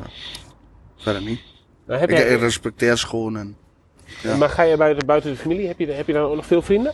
verder 0.98 1.22
niet. 1.22 1.42
Nou, 1.88 2.00
heb 2.00 2.10
Ik, 2.10 2.18
jij, 2.18 2.28
ik 2.28 2.40
respecteer 2.40 2.98
ze 2.98 3.08
gewoon. 3.08 3.38
En... 3.38 3.58
ja. 4.22 4.36
Maar 4.36 4.50
ga 4.50 4.64
je 4.64 4.78
buiten, 4.78 5.06
buiten 5.06 5.32
de 5.32 5.38
familie, 5.38 5.68
heb 5.68 5.80
je, 5.80 5.92
heb 5.92 6.08
je 6.08 6.14
dan 6.14 6.24
ook 6.24 6.36
nog 6.36 6.46
veel 6.46 6.62
vrienden? 6.62 6.94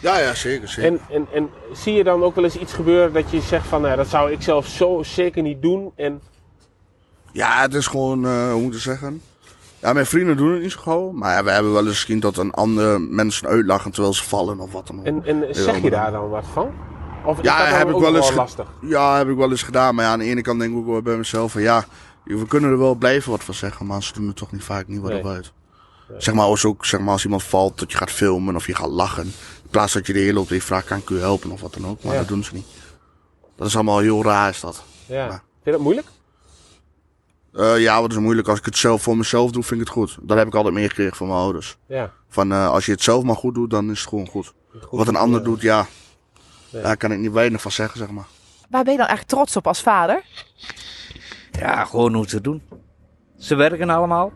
Ja, 0.00 0.18
ja, 0.18 0.34
zeker, 0.34 0.68
zeker. 0.68 0.92
En, 0.92 1.00
en, 1.10 1.26
en 1.34 1.48
zie 1.72 1.94
je 1.94 2.04
dan 2.04 2.22
ook 2.22 2.34
wel 2.34 2.44
eens 2.44 2.58
iets 2.58 2.72
gebeuren 2.72 3.12
dat 3.12 3.30
je 3.30 3.40
zegt 3.40 3.66
van, 3.66 3.82
nou, 3.82 3.96
dat 3.96 4.08
zou 4.08 4.32
ik 4.32 4.42
zelf 4.42 4.66
zo 4.66 5.02
zeker 5.02 5.42
niet 5.42 5.62
doen. 5.62 5.92
En 5.96 6.20
Ja, 7.36 7.60
het 7.60 7.74
is 7.74 7.86
gewoon, 7.86 8.26
eh, 8.26 8.52
hoe 8.52 8.62
moet 8.62 8.74
ik 8.74 8.80
zeggen? 8.80 9.22
Ja, 9.78 9.92
mijn 9.92 10.06
vrienden 10.06 10.36
doen 10.36 10.52
het 10.52 10.62
niet 10.62 10.72
zo 10.72 10.80
gauw. 10.80 11.10
Maar 11.10 11.32
ja, 11.36 11.44
we 11.44 11.50
hebben 11.50 11.72
wel 11.72 11.80
eens 11.80 11.88
misschien 11.90 12.20
dat 12.20 12.36
een 12.36 12.50
andere 12.52 12.98
mensen 12.98 13.48
uitlachen 13.48 13.90
terwijl 13.92 14.14
ze 14.14 14.24
vallen 14.24 14.60
of 14.60 14.72
wat 14.72 14.86
dan 14.86 14.98
ook. 14.98 15.04
En, 15.04 15.24
en 15.24 15.54
zeg 15.54 15.82
je 15.82 15.90
daar 15.90 16.10
dan 16.10 16.28
wat 16.28 16.44
van? 16.52 16.70
Of 17.24 17.38
is 17.38 17.44
Ja, 17.44 17.58
dat 17.58 17.68
dan 17.68 17.78
heb 17.78 17.88
ik 17.88 17.96
wel 17.96 18.16
eens 18.16 18.32
lastig? 18.34 18.66
Ja, 18.80 19.16
heb 19.16 19.28
ik 19.28 19.36
wel 19.36 19.50
eens 19.50 19.62
gedaan. 19.62 19.94
Maar 19.94 20.04
ja, 20.04 20.10
aan 20.10 20.18
de 20.18 20.24
ene 20.24 20.40
kant 20.42 20.58
denk 20.60 20.72
ik 20.72 20.78
ook 20.78 20.86
wel 20.86 21.02
bij 21.02 21.16
mezelf 21.16 21.52
van 21.52 21.62
ja, 21.62 21.84
we 22.24 22.46
kunnen 22.46 22.70
er 22.70 22.78
wel 22.78 22.94
blijven 22.94 23.30
wat 23.30 23.44
van 23.44 23.54
zeggen, 23.54 23.86
maar 23.86 24.02
ze 24.02 24.12
doen 24.12 24.28
er 24.28 24.34
toch 24.34 24.52
niet 24.52 24.64
vaak 24.64 24.88
niet 24.88 25.00
wat 25.00 25.10
Nee. 25.10 25.18
op 25.20 25.26
uit. 25.26 25.52
Zeg 26.18 26.34
maar 26.34 26.44
als 26.44 26.64
ook, 26.64 26.84
zeg 26.84 27.00
maar 27.00 27.12
als 27.12 27.24
iemand 27.24 27.42
valt, 27.42 27.78
dat 27.78 27.92
je 27.92 27.98
gaat 27.98 28.10
filmen 28.10 28.54
of 28.56 28.66
je 28.66 28.74
gaat 28.74 28.90
lachen. 28.90 29.24
In 29.62 29.70
plaats 29.70 29.92
dat 29.92 30.06
je 30.06 30.12
de 30.12 30.18
hele 30.18 30.46
tijd 30.46 30.64
vraagt, 30.64 30.86
kan 30.86 30.98
ik 30.98 31.10
u 31.10 31.18
helpen 31.18 31.50
of 31.50 31.60
wat 31.60 31.74
dan 31.74 31.86
ook. 31.86 32.02
Maar 32.02 32.12
Ja. 32.12 32.18
dat 32.18 32.28
doen 32.28 32.44
ze 32.44 32.54
niet. 32.54 32.66
Dat 33.56 33.66
is 33.66 33.74
allemaal 33.74 33.98
heel 33.98 34.22
raar 34.22 34.48
is 34.50 34.60
dat. 34.60 34.82
Ja. 35.06 35.14
Ja. 35.16 35.28
Vind 35.28 35.40
je 35.64 35.70
dat 35.70 35.80
moeilijk? 35.80 36.06
Eh, 37.56 37.80
ja, 37.80 38.00
wat 38.00 38.10
is 38.10 38.18
moeilijk. 38.18 38.48
Als 38.48 38.58
ik 38.58 38.64
het 38.64 38.76
zelf 38.76 39.02
voor 39.02 39.16
mezelf 39.16 39.50
doe, 39.50 39.62
vind 39.62 39.80
ik 39.80 39.86
het 39.86 39.96
goed. 39.96 40.18
Dat 40.22 40.38
heb 40.38 40.46
ik 40.46 40.54
altijd 40.54 40.74
meegekregen 40.74 41.16
van 41.16 41.26
mijn 41.26 41.38
ouders. 41.38 41.76
Ja. 41.86 42.12
Van 42.28 42.52
eh, 42.52 42.70
als 42.70 42.86
je 42.86 42.92
het 42.92 43.02
zelf 43.02 43.24
maar 43.24 43.36
goed 43.36 43.54
doet, 43.54 43.70
dan 43.70 43.90
is 43.90 44.00
het 44.00 44.08
gewoon 44.08 44.26
goed. 44.26 44.52
Goed, 44.80 44.98
wat 44.98 45.08
een 45.08 45.16
ander 45.16 45.38
ja. 45.38 45.44
doet, 45.44 45.60
ja. 45.60 45.86
Ja. 46.70 46.82
Daar 46.82 46.96
kan 46.96 47.12
ik 47.12 47.18
niet 47.18 47.32
weinig 47.32 47.60
van 47.60 47.70
zeggen, 47.70 47.98
zeg 47.98 48.10
maar. 48.10 48.26
Waar 48.70 48.82
ben 48.84 48.92
je 48.92 48.98
dan 48.98 49.08
eigenlijk 49.08 49.36
trots 49.36 49.56
op 49.56 49.66
als 49.66 49.80
vader? 49.80 50.22
Ja, 51.52 51.84
gewoon 51.84 52.14
hoe 52.14 52.28
ze 52.28 52.34
het 52.34 52.44
doen. 52.44 52.62
Ze 53.38 53.54
werken 53.54 53.90
allemaal. 53.90 54.32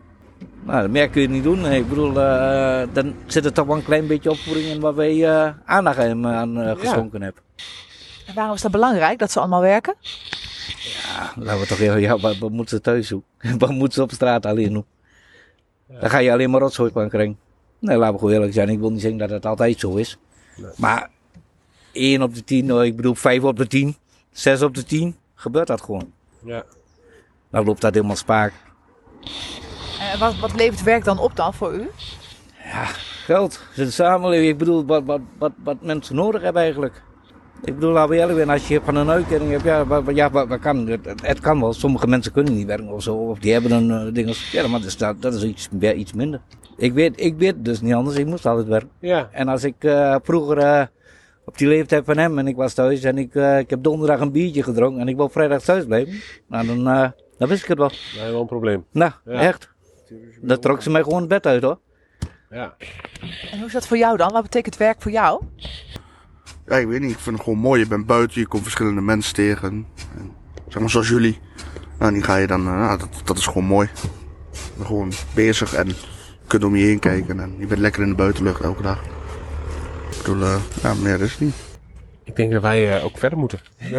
Nou, 0.63 0.87
meer 0.87 1.09
kun 1.09 1.21
je 1.21 1.29
niet 1.29 1.43
doen. 1.43 1.65
Ik 1.65 1.89
bedoel, 1.89 2.21
eh, 2.21 2.87
dan 2.93 3.15
zit 3.25 3.45
er 3.45 3.53
toch 3.53 3.65
wel 3.65 3.75
een 3.75 3.83
klein 3.83 4.07
beetje 4.07 4.31
opvoeding 4.31 4.67
in 4.67 4.79
waar 4.79 4.95
wij 4.95 5.29
eh, 5.29 5.53
aandacht 5.65 5.97
aan, 5.97 6.27
aan 6.27 6.61
eh, 6.61 6.79
geschonken 6.79 7.21
hebben. 7.21 7.43
En 8.25 8.35
waarom 8.35 8.55
is 8.55 8.61
dat 8.61 8.71
belangrijk 8.71 9.19
dat 9.19 9.31
ze 9.31 9.39
allemaal 9.39 9.61
werken? 9.61 9.95
Ja, 10.77 11.33
laten 11.35 11.61
we 11.61 11.67
toch 11.67 11.77
heel, 11.77 11.95
ja, 11.95 12.17
wat, 12.17 12.37
wat 12.37 12.51
moeten 12.51 12.75
ze 12.75 12.83
thuis 12.83 13.07
doen? 13.07 13.23
wat 13.57 13.71
moeten 13.71 13.93
ze 13.93 14.01
op 14.01 14.11
straat 14.11 14.45
alleen 14.45 14.73
doen? 14.73 14.85
Dan 15.87 16.09
ga 16.09 16.17
je 16.17 16.31
alleen 16.31 16.49
maar 16.49 16.61
rotzooi 16.61 16.91
van 16.91 17.09
krijgen. 17.09 17.37
Nee, 17.79 17.97
laten 17.97 18.13
we 18.13 18.19
gewoon 18.19 18.33
eerlijk 18.33 18.53
zijn. 18.53 18.69
Ik 18.69 18.79
wil 18.79 18.91
niet 18.91 19.01
zeggen 19.01 19.19
dat 19.19 19.29
het 19.29 19.45
altijd 19.45 19.79
zo 19.79 19.95
is. 19.95 20.17
Maar 20.75 21.09
1 21.91 22.21
op 22.21 22.35
de 22.35 22.43
10, 22.43 22.65
nou, 22.65 22.85
ik 22.85 22.95
bedoel 22.95 23.15
5 23.15 23.43
op 23.43 23.57
de 23.57 23.67
10, 23.67 23.95
6 24.31 24.61
op 24.61 24.75
de 24.75 24.83
10, 24.83 25.15
gebeurt 25.35 25.67
dat 25.67 25.81
gewoon. 25.81 26.11
Ja. 26.45 26.63
Dan 27.49 27.65
loopt 27.65 27.81
dat 27.81 27.93
helemaal 27.93 28.15
spaak. 28.15 28.53
En 29.99 30.19
wat, 30.19 30.39
wat 30.39 30.55
levert 30.55 30.83
werk 30.83 31.03
dan 31.03 31.19
op 31.19 31.35
dan 31.35 31.53
voor 31.53 31.73
u? 31.73 31.89
Geld, 33.25 33.59
de 33.75 33.91
samenleving. 33.91 34.49
Ik 34.49 34.57
bedoel, 34.57 34.85
wat, 34.85 35.03
wat, 35.05 35.21
wat, 35.37 35.51
wat 35.63 35.81
mensen 35.81 36.15
nodig 36.15 36.41
hebben 36.41 36.61
eigenlijk. 36.61 37.03
Ik 37.63 37.73
bedoel, 37.73 37.91
laten 37.91 38.09
we 38.09 38.15
eerlijk 38.17 38.37
zijn, 38.37 38.49
als 38.49 38.67
je 38.67 38.81
van 38.83 38.95
een 38.95 39.09
uitkering 39.09 39.51
hebt, 39.51 39.63
ja, 39.63 39.85
wat, 39.85 40.15
ja, 40.15 40.29
wat, 40.29 40.47
wat 40.47 40.59
kan, 40.59 40.87
het, 40.87 41.21
het 41.23 41.39
kan 41.39 41.59
wel. 41.59 41.73
Sommige 41.73 42.07
mensen 42.07 42.31
kunnen 42.31 42.55
niet 42.55 42.65
werken 42.67 42.89
of 42.91 43.03
zo, 43.03 43.15
of 43.15 43.39
die 43.39 43.53
hebben 43.53 43.71
een 43.71 44.07
uh, 44.07 44.13
ding 44.13 44.27
als, 44.27 44.51
ja, 44.51 44.67
maar 44.67 44.79
dat 44.79 44.87
is, 44.87 44.97
dat, 44.97 45.21
dat 45.21 45.33
is 45.33 45.43
iets, 45.43 45.69
iets 45.95 46.13
minder. 46.13 46.41
Ik 46.77 46.93
weet, 46.93 47.19
ik 47.21 47.35
weet 47.37 47.65
dus 47.65 47.81
niet 47.81 47.93
anders, 47.93 48.15
ik 48.17 48.25
moest 48.25 48.45
altijd 48.45 48.67
werken. 48.67 48.89
Ja. 48.99 49.29
En 49.31 49.47
als 49.47 49.63
ik 49.63 49.75
eh, 49.83 50.15
vroeger 50.23 50.57
eh, 50.57 50.85
op 51.45 51.57
die 51.57 51.67
leeftijd 51.67 52.05
van 52.05 52.17
hem 52.17 52.39
en 52.39 52.47
ik 52.47 52.55
was 52.55 52.73
thuis 52.73 53.03
en 53.03 53.17
ik, 53.17 53.35
ik 53.35 53.69
heb 53.69 53.83
donderdag 53.83 54.19
een 54.19 54.31
biertje 54.31 54.63
gedronken 54.63 55.01
en 55.01 55.07
ik 55.07 55.15
wil 55.15 55.29
vrijdag 55.29 55.61
thuis 55.61 55.85
blijven, 55.85 56.13
nou 56.47 56.67
dan, 56.67 56.87
eh, 56.87 57.09
dan 57.37 57.47
wist 57.49 57.61
ik 57.63 57.67
het 57.69 57.77
wel. 57.77 57.91
Nee, 58.17 58.31
wel 58.31 58.41
een 58.41 58.47
probleem. 58.47 58.85
Nou, 58.91 59.11
Ja. 59.25 59.31
echt. 59.39 59.69
Dan 60.41 60.59
trok 60.59 60.81
ze 60.81 60.89
mij 60.89 61.03
gewoon 61.03 61.19
het 61.19 61.29
bed 61.29 61.45
uit 61.45 61.63
hoor. 61.63 61.79
Ja. 62.49 62.75
En 63.51 63.57
hoe 63.57 63.67
is 63.67 63.73
dat 63.73 63.87
voor 63.87 63.97
jou 63.97 64.17
dan? 64.17 64.31
Wat 64.31 64.41
betekent 64.43 64.77
werk 64.77 65.01
voor 65.01 65.11
jou? 65.11 65.41
Ja, 66.67 66.75
ik 66.77 66.87
weet 66.87 67.01
niet. 67.01 67.11
Ik 67.11 67.19
vind 67.19 67.35
het 67.35 67.43
gewoon 67.43 67.59
mooi. 67.59 67.79
Je 67.81 67.87
bent 67.87 68.05
buiten, 68.05 68.39
je 68.41 68.47
komt 68.47 68.63
verschillende 68.63 69.01
mensen 69.01 69.33
tegen. 69.33 69.69
En, 70.17 70.33
zeg 70.67 70.79
maar 70.81 70.89
zoals 70.89 71.07
jullie. 71.09 71.39
Nou, 71.99 72.13
die 72.13 72.23
ga 72.23 72.35
je 72.35 72.47
dan, 72.47 72.67
eh, 72.67 72.73
nou, 72.77 72.97
dat, 72.99 73.09
dat 73.23 73.37
is 73.37 73.45
gewoon 73.45 73.65
mooi. 73.65 73.89
Je 74.51 74.59
bent 74.75 74.87
gewoon 74.87 75.11
bezig 75.33 75.73
en 75.73 75.87
je 75.87 75.93
kunt 76.47 76.63
om 76.63 76.75
je 76.75 76.85
heen 76.85 76.99
kijken. 76.99 77.39
En 77.39 77.55
je 77.57 77.65
bent 77.65 77.79
lekker 77.79 78.01
in 78.01 78.09
de 78.09 78.15
buitenlucht 78.15 78.61
elke 78.61 78.81
dag. 78.81 79.01
Ik 80.11 80.17
bedoel, 80.23 80.41
eh, 80.43 80.55
ja, 80.83 80.93
meer 80.93 81.21
is 81.21 81.31
het 81.31 81.39
niet. 81.39 81.55
Ik 82.23 82.35
denk 82.35 82.51
dat 82.51 82.61
wij 82.61 82.97
eh, 82.97 83.05
ook 83.05 83.17
verder 83.17 83.37
moeten. 83.39 83.59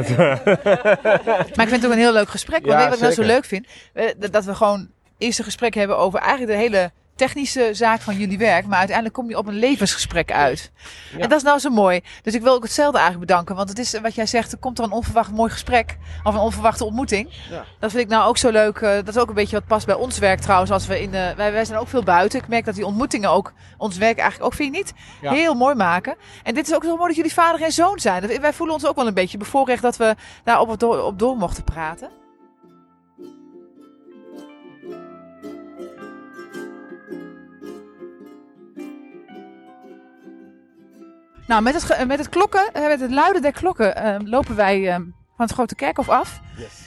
Maar 1.55 1.65
ik 1.67 1.69
vind 1.69 1.71
het 1.71 1.85
ook 1.87 1.93
een 1.93 1.99
heel 1.99 2.13
leuk 2.13 2.29
gesprek. 2.29 2.67
Want 2.67 2.73
Ja, 2.73 2.77
weet 2.77 2.85
je 2.85 2.89
wat 2.91 3.11
ik 3.11 3.17
nou 3.17 3.29
zo 3.29 3.35
leuk 3.35 3.45
vind? 3.45 3.67
Eh, 3.93 4.07
dat- 4.19 4.33
dat 4.33 4.45
we 4.45 4.55
gewoon 4.55 4.89
eerst 5.19 5.39
een 5.39 5.45
gesprek 5.45 5.75
hebben 5.75 5.99
over 5.99 6.19
eigenlijk 6.19 6.51
de 6.53 6.59
hele 6.59 6.91
technische 7.27 7.69
zaak 7.73 8.01
van 8.01 8.17
jullie 8.17 8.39
werk. 8.39 8.67
Maar 8.67 8.79
uiteindelijk 8.79 9.17
kom 9.17 9.29
je 9.29 9.39
op 9.39 9.47
een 9.47 9.59
levensgesprek 9.59 10.33
uit. 10.33 10.71
Ja. 11.13 11.19
En 11.19 11.29
dat 11.29 11.39
is 11.39 11.45
nou 11.45 11.59
zo 11.59 11.71
mooi. 11.71 12.01
Dus 12.23 12.35
ik 12.35 12.43
wil 12.43 12.55
ook 12.55 12.63
hetzelfde 12.63 12.99
eigenlijk 12.99 13.27
bedanken. 13.27 13.57
Want 13.57 13.69
het 13.69 13.79
is 13.79 14.01
wat 14.01 14.15
jij 14.15 14.27
zegt, 14.27 14.53
er 14.53 14.59
komt 14.59 14.79
er 14.79 14.85
een 14.85 14.93
onverwacht 14.93 15.31
mooi 15.31 15.51
gesprek. 15.51 15.97
Of 16.23 16.35
een 16.35 16.41
onverwachte 16.41 16.85
ontmoeting. 16.85 17.29
Ja. 17.51 17.65
Dat 17.79 17.91
vind 17.91 18.03
ik 18.03 18.09
nou 18.09 18.29
ook 18.29 18.37
zo 18.37 18.51
leuk. 18.51 18.77
eh, 18.81 18.95
dat 18.95 19.09
is 19.09 19.19
ook 19.19 19.29
een 19.29 19.35
beetje 19.35 19.57
wat 19.57 19.67
past 19.67 19.87
bij 19.87 19.95
ons 19.95 20.19
werk 20.19 20.41
trouwens. 20.41 20.71
Als 20.71 20.87
we 20.87 21.01
in 21.03 21.11
de, 21.11 21.33
wij, 21.37 21.53
wij 21.53 21.65
zijn 21.65 21.79
ook 21.79 21.89
veel 21.89 22.03
buiten. 22.03 22.39
Ik 22.39 22.49
merk 22.49 22.65
dat 22.65 22.75
die 22.75 22.87
ontmoetingen 22.87 23.31
ook 23.31 23.53
ons 23.79 23.97
werk 23.97 24.19
eigenlijk 24.19 24.53
ook, 24.53 24.55
vind 24.59 24.75
je 24.75 24.81
niet? 24.83 24.93
Ja. 25.21 25.33
Heel 25.33 25.55
mooi 25.55 25.75
maken. 25.75 26.17
En 26.43 26.55
dit 26.55 26.67
is 26.69 26.75
ook 26.75 26.85
zo 26.85 26.97
mooi 26.97 27.07
dat 27.07 27.17
jullie 27.17 27.33
vader 27.33 27.63
en 27.63 27.73
zoon 27.73 27.99
zijn. 27.99 28.41
Wij 28.41 28.53
voelen 28.53 28.75
ons 28.75 28.87
ook 28.87 28.97
wel 28.97 29.07
een 29.07 29.15
beetje 29.15 29.39
bevoorrecht 29.39 29.83
dat 29.83 29.97
we 29.97 30.15
daar 30.45 30.61
op, 30.61 30.79
door, 30.79 31.03
op 31.03 31.19
door 31.19 31.37
mochten 31.37 31.65
praten. 31.65 32.22
Nou, 41.53 41.65
met 41.65 41.75
het, 41.75 41.83
ge- 41.85 42.07
met 42.07 42.19
het 42.19 42.29
klokken, 42.29 42.73
eh, 42.73 42.87
met 42.87 43.01
het 43.01 43.11
luiden 43.11 43.43
der 43.43 43.53
klokken, 43.53 43.97
eh, 43.97 44.15
lopen 44.25 44.57
wij 44.57 44.89
eh, 44.89 44.95
van 44.95 45.11
het 45.37 45.53
Grote 45.53 45.75
Kerkhof 45.75 46.09
af. 46.09 46.41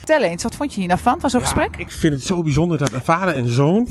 Tel 0.04 0.22
eens, 0.22 0.42
wat 0.42 0.54
vond 0.54 0.72
je 0.74 0.78
hier 0.80 0.88
nou 0.88 1.00
van, 1.00 1.20
van 1.20 1.30
zo'n 1.30 1.40
Ja, 1.40 1.46
gesprek? 1.46 1.76
Ik 1.76 1.90
vind 1.90 2.12
het 2.14 2.22
zo 2.22 2.42
bijzonder 2.42 2.78
dat 2.78 2.92
een 2.92 3.02
vader 3.02 3.34
en 3.34 3.48
zoon. 3.48 3.88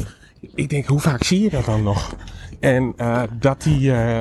Ik 0.56 0.70
denk, 0.70 0.86
hoe 0.86 1.00
vaak 1.00 1.24
zie 1.24 1.42
je 1.42 1.50
dat 1.50 1.66
dan 1.66 1.84
nog? 1.84 2.16
En 2.60 2.94
eh, 2.98 3.22
dat 3.32 3.62
die. 3.64 3.92
eh, 3.94 4.20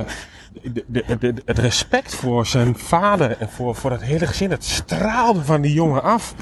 de, 0.63 0.83
de, 0.87 1.17
de- 1.19 1.41
het 1.45 1.59
respect 1.59 2.15
voor 2.15 2.45
zijn 2.45 2.77
vader 2.77 3.37
en 3.39 3.49
voor, 3.49 3.75
voor 3.75 3.89
dat 3.89 4.01
hele 4.01 4.27
gezin, 4.27 4.51
het 4.51 4.63
straalde 4.63 5.43
van 5.43 5.61
die 5.61 5.73
jongen 5.73 6.03
af. 6.03 6.33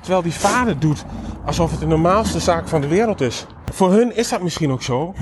Terwijl 0.00 0.22
die 0.22 0.32
vader 0.32 0.78
doet 0.78 1.04
alsof 1.46 1.70
het 1.70 1.80
de 1.80 1.86
normaalste 1.86 2.40
zaak 2.40 2.68
van 2.68 2.80
de 2.80 2.86
wereld 2.88 3.20
is. 3.20 3.46
Voor 3.72 3.92
hun 3.92 4.16
is 4.16 4.28
dat 4.28 4.42
misschien 4.42 4.70
ook 4.70 4.82
zo. 4.82 5.14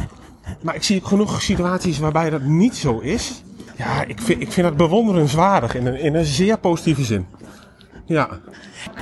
Maar 0.63 0.75
ik 0.75 0.83
zie 0.83 1.05
genoeg 1.05 1.43
situaties 1.43 1.99
waarbij 1.99 2.31
dat 2.31 2.43
niet 2.43 2.77
zo 2.77 2.99
is. 2.99 3.43
Ja, 3.81 4.05
ik 4.07 4.21
vind, 4.21 4.41
ik 4.41 4.53
vind 4.53 4.67
dat 4.67 4.77
bewonderenswaardig 4.77 5.75
in 5.75 5.87
een, 5.87 5.99
in 5.99 6.15
een 6.15 6.25
zeer 6.25 6.59
positieve 6.59 7.05
zin. 7.05 7.27
Ja. 8.07 8.29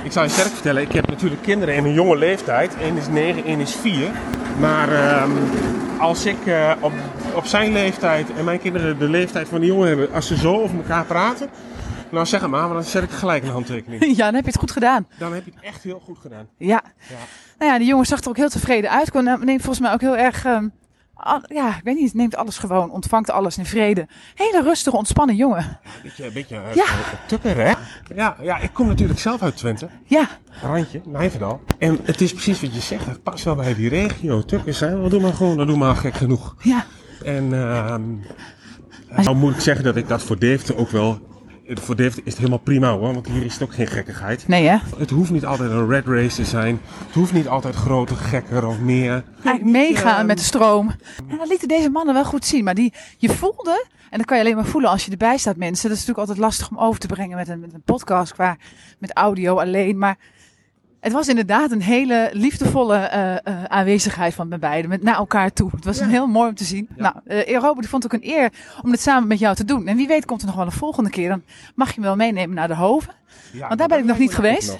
Ik 0.03 0.11
zal 0.11 0.23
je 0.23 0.29
sterk 0.29 0.47
vertellen, 0.47 0.81
ik 0.81 0.91
heb 0.91 1.09
natuurlijk 1.09 1.41
kinderen 1.41 1.75
in 1.75 1.85
een 1.85 1.93
jonge 1.93 2.17
leeftijd. 2.17 2.75
Eén 2.81 2.97
is 2.97 3.07
9, 3.07 3.43
één 3.43 3.59
is 3.59 3.75
4. 3.75 4.07
Maar 4.59 4.91
ehm, 4.91 5.31
als 5.99 6.25
ik 6.25 6.45
eh, 6.45 6.71
op, 6.79 6.91
op 7.35 7.45
zijn 7.45 7.71
leeftijd 7.71 8.27
en 8.37 8.43
mijn 8.45 8.59
kinderen 8.59 8.99
de 8.99 9.09
leeftijd 9.09 9.47
van 9.47 9.59
die 9.59 9.69
jongen 9.69 9.87
hebben, 9.87 10.13
als 10.13 10.27
ze 10.27 10.37
zo 10.37 10.61
over 10.61 10.77
elkaar 10.77 11.05
praten, 11.05 11.49
nou 12.11 12.25
zeg 12.25 12.41
het 12.41 12.49
maar, 12.49 12.65
maar 12.65 12.73
dan 12.73 12.83
zet 12.83 13.03
ik 13.03 13.09
gelijk 13.09 13.43
een 13.43 13.49
handtekening. 13.49 14.05
Ja, 14.17 14.25
dan 14.25 14.33
heb 14.33 14.43
je 14.43 14.51
het 14.51 14.59
goed 14.59 14.71
gedaan. 14.71 15.07
Dan 15.17 15.33
heb 15.33 15.45
je 15.45 15.51
het 15.55 15.63
echt 15.63 15.83
heel 15.83 16.01
goed 16.05 16.17
gedaan. 16.17 16.47
Ja. 16.57 16.83
Ja. 17.09 17.15
Nou 17.57 17.71
ja, 17.71 17.77
die 17.77 17.87
jongen 17.87 18.05
zag 18.05 18.21
er 18.21 18.29
ook 18.29 18.37
heel 18.37 18.49
tevreden 18.49 18.89
uit. 18.89 19.11
Kon, 19.11 19.23
neemt 19.23 19.61
volgens 19.61 19.79
mij 19.79 19.93
ook 19.93 20.01
heel 20.01 20.17
erg, 20.17 20.45
ehm, 20.45 20.67
al- 21.19 21.41
ja, 21.47 21.67
ik 21.77 21.83
weet 21.83 21.95
niet, 21.99 22.13
neemt 22.13 22.35
alles 22.35 22.57
gewoon, 22.57 22.91
ontvangt 22.91 23.29
alles 23.31 23.57
in 23.57 23.65
vrede. 23.65 24.07
Hele 24.35 24.61
rustige, 24.63 24.97
ontspannen 24.97 25.35
jongen. 25.35 25.57
Een 25.83 25.89
beetje, 26.03 26.25
een 26.25 26.33
beetje 26.33 26.55
uh, 26.55 26.73
Ja. 26.75 26.85
tukker, 27.27 27.55
hè? 27.55 27.73
Ja, 28.15 28.35
ja, 28.41 28.57
ik 28.57 28.73
kom 28.73 28.87
natuurlijk 28.87 29.19
zelf 29.19 29.41
uit 29.41 29.57
Twente. 29.57 29.89
Ja, 30.05 30.27
Randje, 30.61 31.01
Nijverdal. 31.05 31.61
En 31.79 31.99
het 32.03 32.21
is 32.21 32.31
precies 32.33 32.61
wat 32.61 32.73
je 32.73 32.81
zegt, 32.81 33.05
het 33.05 33.23
past 33.23 33.43
wel 33.43 33.55
bij 33.55 33.75
die 33.75 33.89
regio. 33.89 34.41
Tukkers 34.45 34.77
zijn, 34.77 34.99
wel 34.99 35.09
doe 35.09 35.21
maar 35.21 35.33
gewoon, 35.33 35.57
dat 35.57 35.67
doe 35.67 35.77
maar 35.77 35.95
gek 35.95 36.13
genoeg. 36.13 36.55
ja. 36.61 36.85
En 37.23 37.53
ehm 37.53 38.01
nou 39.23 39.35
moet 39.35 39.53
ik 39.55 39.61
zeggen 39.61 39.83
dat 39.85 39.95
ik 39.95 40.07
dat 40.07 40.21
voor 40.23 40.39
Deventer 40.39 40.77
ook 40.77 40.89
wel... 40.89 41.19
Voor 41.73 41.95
Deventer 41.95 42.25
is 42.25 42.31
het 42.31 42.37
helemaal 42.37 42.59
prima 42.59 42.91
hoor, 42.91 43.13
want 43.13 43.27
hier 43.27 43.45
is 43.45 43.53
het 43.53 43.63
ook 43.63 43.73
geen 43.73 43.87
gekkigheid. 43.87 44.47
Nee 44.47 44.67
hè? 44.67 44.77
Het 44.97 45.09
hoeft 45.09 45.31
niet 45.31 45.45
altijd 45.45 45.71
een 45.71 45.87
red 45.89 46.05
race 46.05 46.35
te 46.35 46.45
zijn. 46.45 46.79
Het 47.05 47.15
hoeft 47.15 47.33
niet 47.33 47.47
altijd 47.47 47.75
groter, 47.75 48.15
gekker 48.15 48.67
of 48.67 48.79
meer. 48.79 49.23
Eigenlijk 49.43 49.63
meegaan 49.63 50.25
met 50.25 50.37
de 50.37 50.43
stroom. 50.43 50.91
En 51.27 51.37
dat 51.37 51.47
lieten 51.47 51.67
deze 51.67 51.89
mannen 51.89 52.13
wel 52.13 52.25
goed 52.25 52.45
zien. 52.45 52.63
Maar 52.63 52.75
die, 52.75 52.93
je 53.17 53.29
voelde, 53.29 53.85
en 54.09 54.17
dat 54.17 54.25
kan 54.25 54.37
je 54.37 54.43
alleen 54.43 54.55
maar 54.55 54.65
voelen 54.65 54.89
als 54.89 55.05
je 55.05 55.11
erbij 55.11 55.37
staat 55.37 55.55
mensen. 55.55 55.89
Dat 55.89 55.97
is 55.97 56.05
natuurlijk 56.05 56.29
altijd 56.29 56.37
lastig 56.37 56.69
om 56.69 56.77
over 56.77 56.99
te 56.99 57.07
brengen 57.07 57.37
met 57.37 57.47
een, 57.47 57.59
met 57.59 57.73
een 57.73 57.81
podcast 57.81 58.33
qua 58.33 58.57
met 58.99 59.13
audio 59.13 59.59
alleen. 59.59 59.97
Maar 59.97 60.17
het 60.99 61.13
was 61.13 61.27
inderdaad 61.27 61.71
een 61.71 61.81
hele 61.81 62.29
liefdevolle 62.33 62.95
eh, 62.95 63.35
eh, 63.35 63.63
aanwezigheid 63.63 64.33
van 64.33 64.49
bij 64.49 64.59
beiden. 64.59 64.89
Met 64.89 65.03
naar 65.03 65.15
elkaar 65.15 65.53
toe. 65.53 65.69
Het 65.75 65.85
was 65.85 65.99
een 65.99 66.09
heel 66.09 66.27
mooi 66.27 66.49
om 66.49 66.55
te 66.55 66.63
zien. 66.63 66.89
Nou, 66.95 67.15
eh 67.25 67.53
Robert, 67.53 67.83
ik 67.83 67.89
vond 67.89 68.03
het 68.03 68.13
ook 68.13 68.21
een 68.21 68.29
eer 68.29 68.51
om 68.81 68.91
dit 68.91 69.01
samen 69.01 69.27
met 69.27 69.39
jou 69.39 69.55
te 69.55 69.65
doen. 69.65 69.87
En 69.87 69.97
wie 69.97 70.07
weet 70.07 70.25
komt 70.25 70.41
er 70.41 70.47
nog 70.47 70.55
wel 70.55 70.65
een 70.65 70.71
volgende 70.71 71.09
keer. 71.09 71.29
Dan 71.29 71.43
mag 71.75 71.93
je 71.93 71.99
me 71.99 72.05
wel 72.05 72.15
meenemen 72.15 72.55
naar 72.55 72.67
de 72.67 72.75
Hoven. 72.75 73.13
Ja, 73.51 73.67
Want 73.67 73.79
daar 73.79 73.87
ben 73.87 73.97
ik 73.97 74.05
nog 74.05 74.17
niet 74.17 74.33
geweest. 74.33 74.77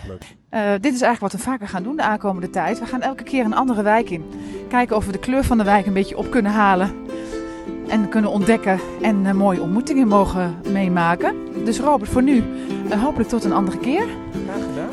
Eh, 0.50 0.72
dit 0.72 0.94
is 0.94 1.02
eigenlijk 1.02 1.20
wat 1.20 1.32
we 1.32 1.38
vaker 1.38 1.68
gaan 1.68 1.84
doen 1.84 1.96
de 1.96 2.02
aankomende 2.02 2.50
tijd. 2.50 2.80
We 2.80 2.86
gaan 2.86 3.02
elke 3.02 3.24
keer 3.24 3.46
een 3.46 3.56
andere 3.56 3.82
wijk 3.82 4.10
in. 4.10 4.26
Kijken 4.70 4.96
of 4.96 5.06
we 5.06 5.12
de 5.12 5.20
kleur 5.20 5.44
van 5.44 5.58
de 5.58 5.64
wijk 5.64 5.86
een 5.86 5.94
beetje 5.94 6.18
op 6.18 6.32
kunnen 6.32 6.52
halen. 6.52 6.96
En 7.88 8.10
kunnen 8.10 8.32
ontdekken 8.32 8.80
en 9.02 9.36
mooie 9.36 9.62
ontmoetingen 9.62 10.08
mogen 10.08 10.56
meemaken. 10.72 11.36
Dus 11.66 11.80
Robert, 11.80 12.10
voor 12.10 12.24
nu 12.24 12.44
hopelijk 12.98 13.30
tot 13.30 13.44
een 13.44 13.54
andere 13.54 13.78
keer. 13.78 14.08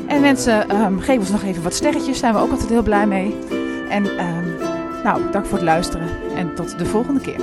En 0.06 0.20
mensen, 0.20 0.68
ehm, 0.68 0.98
geef 0.98 1.18
ons 1.18 1.30
nog 1.30 1.42
even 1.42 1.62
wat 1.62 1.74
sterretjes. 1.74 2.18
Zijn 2.18 2.34
we 2.34 2.40
ook 2.40 2.50
altijd 2.50 2.68
heel 2.68 2.82
blij 2.82 3.06
mee. 3.06 3.34
En 3.88 4.18
ehm, 4.18 4.44
nou, 5.04 5.20
dank 5.32 5.46
voor 5.46 5.58
het 5.58 5.66
luisteren. 5.66 6.08
En 6.36 6.54
tot 6.54 6.78
de 6.78 6.86
volgende 6.86 7.20
keer. 7.20 7.40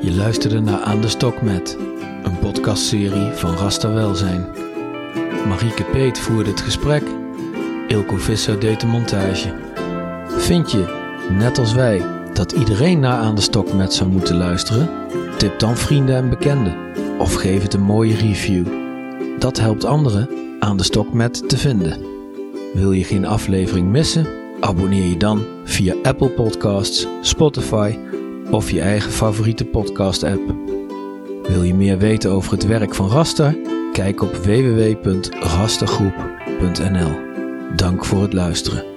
Je 0.00 0.14
luisterde 0.14 0.60
naar 0.60 0.80
Aan 0.80 1.00
de 1.00 1.08
Stok 1.08 1.42
met, 1.42 1.78
een 2.22 2.38
podcastserie 2.38 3.30
van 3.32 3.56
Rasta 3.56 3.92
Welzijn. 3.92 4.46
Marieke 5.48 5.84
Peet 5.84 6.18
voerde 6.18 6.50
het 6.50 6.60
gesprek, 6.60 7.02
Ilko 7.88 8.16
Visser 8.16 8.60
deed 8.60 8.80
de 8.80 8.86
montage. 8.86 9.54
Vind 10.26 10.70
je, 10.70 10.84
net 11.38 11.58
als 11.58 11.74
wij, 11.74 12.02
dat 12.32 12.52
iedereen 12.52 13.00
naar 13.00 13.18
Aan 13.18 13.34
de 13.34 13.40
Stok 13.40 13.72
met 13.72 13.94
zou 13.94 14.10
moeten 14.10 14.36
luisteren? 14.36 14.88
Tip 15.36 15.58
dan 15.58 15.76
vrienden 15.76 16.16
en 16.16 16.28
bekenden 16.28 16.86
of 17.18 17.34
geef 17.34 17.62
het 17.62 17.74
een 17.74 17.82
mooie 17.82 18.14
review. 18.14 18.66
Dat 19.38 19.58
helpt 19.58 19.84
anderen 19.84 20.28
Aan 20.60 20.76
de 20.76 20.84
Stok 20.84 21.12
met 21.12 21.48
te 21.48 21.56
vinden. 21.56 21.98
Wil 22.74 22.92
je 22.92 23.04
geen 23.04 23.26
aflevering 23.26 23.88
missen? 23.88 24.26
Abonneer 24.60 25.04
je 25.04 25.16
dan 25.16 25.44
via 25.64 25.94
Apple 26.02 26.30
Podcasts, 26.30 27.06
Spotify 27.20 27.98
of 28.50 28.70
je 28.70 28.80
eigen 28.80 29.12
favoriete 29.12 29.64
podcast-app. 29.64 30.54
Wil 31.42 31.62
je 31.62 31.74
meer 31.74 31.98
weten 31.98 32.30
over 32.30 32.52
het 32.52 32.66
werk 32.66 32.94
van 32.94 33.08
Rasta? 33.08 33.54
Kijk 33.92 34.22
op 34.22 34.34
www.rastagroep.nl. 34.34 37.10
Dank 37.76 38.04
voor 38.04 38.22
het 38.22 38.32
luisteren. 38.32 38.95